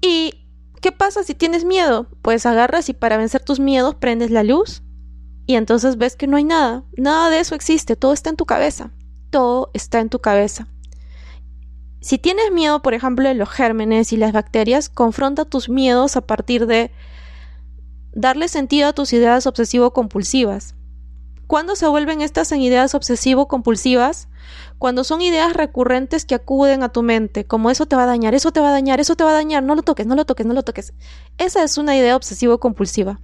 ¿Y 0.00 0.46
qué 0.80 0.92
pasa 0.92 1.22
si 1.22 1.34
tienes 1.34 1.64
miedo? 1.64 2.08
Pues 2.22 2.46
agarras 2.46 2.88
y 2.88 2.94
para 2.94 3.16
vencer 3.16 3.42
tus 3.42 3.60
miedos 3.60 3.94
prendes 3.94 4.30
la 4.30 4.42
luz 4.42 4.82
y 5.50 5.56
entonces 5.56 5.98
ves 5.98 6.14
que 6.14 6.28
no 6.28 6.36
hay 6.36 6.44
nada. 6.44 6.84
Nada 6.96 7.28
de 7.28 7.40
eso 7.40 7.56
existe, 7.56 7.96
todo 7.96 8.12
está 8.12 8.30
en 8.30 8.36
tu 8.36 8.46
cabeza. 8.46 8.92
Todo 9.30 9.72
está 9.74 9.98
en 9.98 10.08
tu 10.08 10.20
cabeza. 10.20 10.68
Si 12.00 12.18
tienes 12.18 12.52
miedo, 12.52 12.82
por 12.82 12.94
ejemplo, 12.94 13.28
de 13.28 13.34
los 13.34 13.48
gérmenes 13.50 14.12
y 14.12 14.16
las 14.16 14.32
bacterias, 14.32 14.88
confronta 14.88 15.44
tus 15.44 15.68
miedos 15.68 16.16
a 16.16 16.20
partir 16.20 16.68
de 16.68 16.92
darle 18.12 18.46
sentido 18.46 18.86
a 18.86 18.92
tus 18.92 19.12
ideas 19.12 19.44
obsesivo-compulsivas. 19.48 20.76
¿Cuándo 21.48 21.74
se 21.74 21.88
vuelven 21.88 22.20
estas 22.20 22.52
en 22.52 22.60
ideas 22.60 22.94
obsesivo-compulsivas? 22.94 24.28
Cuando 24.78 25.02
son 25.02 25.20
ideas 25.20 25.52
recurrentes 25.54 26.24
que 26.26 26.36
acuden 26.36 26.84
a 26.84 26.90
tu 26.90 27.02
mente, 27.02 27.44
como 27.44 27.72
eso 27.72 27.86
te 27.86 27.96
va 27.96 28.04
a 28.04 28.06
dañar, 28.06 28.36
eso 28.36 28.52
te 28.52 28.60
va 28.60 28.68
a 28.68 28.72
dañar, 28.72 29.00
eso 29.00 29.16
te 29.16 29.24
va 29.24 29.30
a 29.30 29.34
dañar, 29.34 29.64
no 29.64 29.74
lo 29.74 29.82
toques, 29.82 30.06
no 30.06 30.14
lo 30.14 30.24
toques, 30.26 30.46
no 30.46 30.54
lo 30.54 30.62
toques. 30.62 30.92
Esa 31.38 31.64
es 31.64 31.76
una 31.76 31.96
idea 31.96 32.14
obsesivo-compulsiva. 32.14 33.18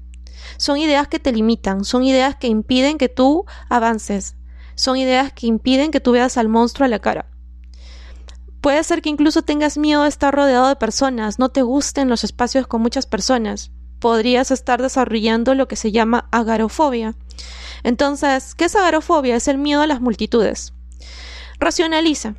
Son 0.56 0.78
ideas 0.78 1.08
que 1.08 1.18
te 1.18 1.32
limitan, 1.32 1.84
son 1.84 2.02
ideas 2.04 2.36
que 2.36 2.48
impiden 2.48 2.98
que 2.98 3.08
tú 3.08 3.44
avances, 3.68 4.36
son 4.74 4.96
ideas 4.96 5.32
que 5.32 5.46
impiden 5.46 5.90
que 5.90 6.00
tú 6.00 6.12
veas 6.12 6.36
al 6.36 6.48
monstruo 6.48 6.84
a 6.84 6.88
la 6.88 6.98
cara. 6.98 7.26
Puede 8.60 8.82
ser 8.82 9.00
que 9.00 9.10
incluso 9.10 9.42
tengas 9.42 9.78
miedo 9.78 10.02
de 10.02 10.08
estar 10.08 10.34
rodeado 10.34 10.68
de 10.68 10.76
personas, 10.76 11.38
no 11.38 11.50
te 11.50 11.62
gusten 11.62 12.08
los 12.08 12.24
espacios 12.24 12.66
con 12.66 12.82
muchas 12.82 13.06
personas. 13.06 13.70
Podrías 14.00 14.50
estar 14.50 14.82
desarrollando 14.82 15.54
lo 15.54 15.68
que 15.68 15.76
se 15.76 15.92
llama 15.92 16.28
agarofobia. 16.32 17.14
Entonces, 17.82 18.54
¿qué 18.54 18.64
es 18.64 18.76
agarofobia? 18.76 19.36
Es 19.36 19.48
el 19.48 19.58
miedo 19.58 19.82
a 19.82 19.86
las 19.86 20.00
multitudes. 20.00 20.72
Racionaliza. 21.58 22.34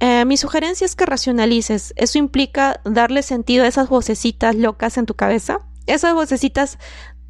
Eh, 0.00 0.24
mi 0.24 0.36
sugerencia 0.36 0.84
es 0.84 0.96
que 0.96 1.06
racionalices. 1.06 1.92
Eso 1.96 2.18
implica 2.18 2.80
darle 2.84 3.22
sentido 3.22 3.64
a 3.64 3.68
esas 3.68 3.88
vocecitas 3.88 4.54
locas 4.54 4.96
en 4.98 5.06
tu 5.06 5.14
cabeza. 5.14 5.60
Esas 5.86 6.14
vocecitas 6.14 6.78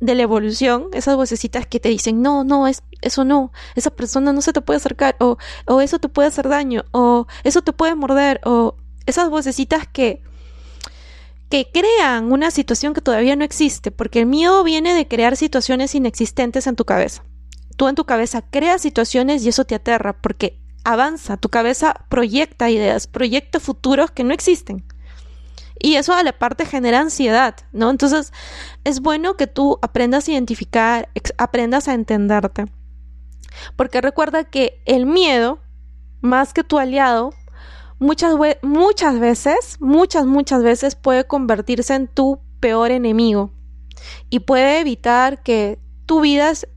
de 0.03 0.17
la 0.17 0.23
evolución, 0.23 0.89
esas 0.93 1.15
vocecitas 1.15 1.65
que 1.65 1.79
te 1.79 1.89
dicen, 1.89 2.23
no, 2.23 2.43
no, 2.43 2.67
es, 2.67 2.83
eso 3.03 3.25
no, 3.25 3.53
esa 3.77 3.91
persona 3.91 4.33
no 4.33 4.43
se 4.43 4.53
te 4.53 4.61
puede 4.61 4.79
acercar, 4.79 5.15
o, 5.21 5.39
o 5.67 5.81
eso 5.81 6.01
te 6.01 6.09
puede 6.09 6.27
hacer 6.27 6.49
daño, 6.49 6.85
o 6.91 7.29
eso 7.45 7.63
te 7.63 7.73
puede 7.73 7.95
morder, 7.95 8.41
o 8.45 8.75
esas 9.07 9.31
vocecitas 9.31 9.87
que, 9.87 10.21
que 11.49 11.69
crean 11.73 12.33
una 12.33 12.51
situación 12.51 12.95
que 12.95 13.01
todavía 13.01 13.37
no 13.37 13.45
existe, 13.45 13.93
porque 13.93 14.19
el 14.19 14.27
miedo 14.27 14.65
viene 14.65 14.93
de 14.93 15.07
crear 15.07 15.37
situaciones 15.37 15.95
inexistentes 15.95 16.67
en 16.67 16.75
tu 16.75 16.85
cabeza. 16.85 17.23
Tú 17.77 17.87
en 17.87 17.95
tu 17.95 18.05
cabeza 18.05 18.43
creas 18.43 18.83
situaciones 18.83 19.45
y 19.45 19.51
eso 19.51 19.65
te 19.65 19.77
aterra, 19.77 20.21
porque 20.21 20.59
avanza, 20.83 21.37
tu 21.37 21.49
cabeza 21.49 21.95
proyecta 22.09 22.71
ideas, 22.71 23.07
proyecta 23.07 23.61
futuros 23.61 24.11
que 24.11 24.25
no 24.25 24.35
existen. 24.35 24.85
Y 25.85 25.97
eso 25.97 26.15
a 26.15 26.23
la 26.23 26.33
parte 26.33 26.65
genera 26.65 27.01
ansiedad, 27.01 27.57
¿no? 27.73 27.91
Entonces 27.91 28.33
es 28.85 29.01
bueno 29.01 29.37
que 29.37 29.49
tú 29.49 29.81
aprendas 29.83 30.29
a 30.29 30.31
identificar, 30.31 31.09
aprendas 31.39 31.89
a 31.89 31.95
entenderte. 31.95 32.67
Porque 33.75 34.01
recuerda 34.01 34.45
que 34.45 34.81
el 34.87 35.07
miedo, 35.07 35.59
más 36.21 36.55
que 36.55 36.63
tu 36.63 36.79
aliado, 36.79 37.35
muchas, 37.99 38.37
muchas 38.63 39.19
veces, 39.19 39.77
muchas, 39.81 40.25
muchas 40.25 40.63
veces 40.63 40.95
puede 40.95 41.27
convertirse 41.27 41.95
en 41.95 42.07
tu 42.07 42.39
peor 42.61 42.93
enemigo. 42.93 43.51
Y 44.31 44.39
puede 44.39 44.79
evitar 44.79 45.43
que 45.43 45.81
tú 46.07 46.21
vivas, 46.21 46.69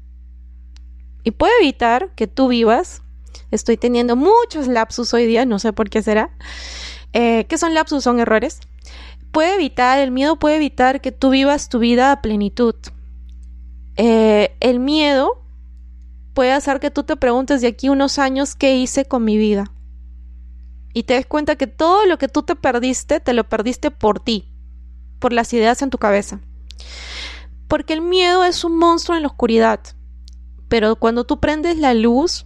y 1.23 1.29
puede 1.29 1.53
evitar 1.61 2.09
que 2.15 2.25
tú 2.25 2.47
vivas, 2.47 3.03
estoy 3.51 3.77
teniendo 3.77 4.15
muchos 4.15 4.67
lapsus 4.67 5.13
hoy 5.13 5.27
día, 5.27 5.45
no 5.45 5.59
sé 5.59 5.73
por 5.73 5.91
qué 5.91 6.01
será. 6.01 6.35
Eh, 7.13 7.45
¿Qué 7.47 7.59
son 7.59 7.75
lapsus? 7.75 8.03
Son 8.03 8.19
errores 8.19 8.61
puede 9.35 9.55
evitar, 9.55 9.99
el 9.99 10.11
miedo 10.11 10.37
puede 10.39 10.55
evitar 10.55 11.01
que 11.01 11.11
tú 11.11 11.29
vivas 11.29 11.67
tu 11.67 11.79
vida 11.79 12.13
a 12.13 12.21
plenitud. 12.21 12.73
Eh, 13.97 14.55
el 14.61 14.79
miedo 14.79 15.43
puede 16.33 16.53
hacer 16.53 16.79
que 16.79 16.89
tú 16.89 17.03
te 17.03 17.17
preguntes 17.17 17.59
de 17.59 17.67
aquí 17.67 17.89
unos 17.89 18.17
años 18.17 18.55
qué 18.55 18.77
hice 18.77 19.03
con 19.03 19.25
mi 19.25 19.35
vida. 19.35 19.73
Y 20.93 21.03
te 21.03 21.15
des 21.15 21.25
cuenta 21.25 21.57
que 21.57 21.67
todo 21.67 22.05
lo 22.05 22.17
que 22.17 22.29
tú 22.29 22.43
te 22.43 22.55
perdiste, 22.55 23.19
te 23.19 23.33
lo 23.33 23.43
perdiste 23.49 23.91
por 23.91 24.21
ti, 24.21 24.47
por 25.19 25.33
las 25.33 25.51
ideas 25.51 25.81
en 25.81 25.89
tu 25.89 25.97
cabeza. 25.97 26.39
Porque 27.67 27.91
el 27.91 28.01
miedo 28.01 28.45
es 28.45 28.63
un 28.63 28.77
monstruo 28.77 29.17
en 29.17 29.23
la 29.23 29.27
oscuridad. 29.27 29.81
Pero 30.69 30.95
cuando 30.95 31.25
tú 31.25 31.41
prendes 31.41 31.77
la 31.77 31.93
luz, 31.93 32.45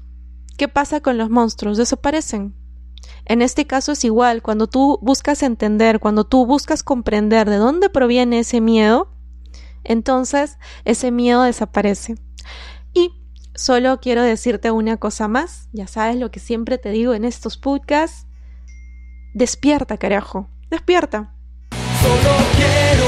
¿qué 0.57 0.67
pasa 0.67 1.01
con 1.01 1.19
los 1.19 1.29
monstruos? 1.29 1.77
Desaparecen. 1.77 2.55
En 3.29 3.43
este 3.43 3.67
caso 3.67 3.91
es 3.91 4.03
igual, 4.03 4.41
cuando 4.41 4.65
tú 4.65 4.97
buscas 5.03 5.43
entender, 5.43 5.99
cuando 5.99 6.23
tú 6.23 6.47
buscas 6.47 6.81
comprender 6.81 7.47
de 7.47 7.57
dónde 7.57 7.91
proviene 7.91 8.39
ese 8.39 8.59
miedo, 8.59 9.07
entonces 9.83 10.57
ese 10.83 11.11
miedo 11.11 11.43
desaparece. 11.43 12.15
Y 12.91 13.13
solo 13.53 13.99
quiero 13.99 14.23
decirte 14.23 14.71
una 14.71 14.97
cosa 14.97 15.27
más, 15.27 15.69
ya 15.73 15.85
sabes 15.85 16.15
lo 16.15 16.31
que 16.31 16.39
siempre 16.39 16.79
te 16.79 16.89
digo 16.89 17.13
en 17.13 17.23
estos 17.23 17.59
podcasts, 17.59 18.25
despierta 19.35 19.97
carajo, 19.97 20.49
despierta. 20.71 21.35
Solo 22.01 22.35
quiero 22.57 23.05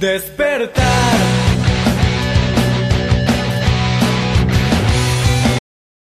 despertar. 0.00 0.87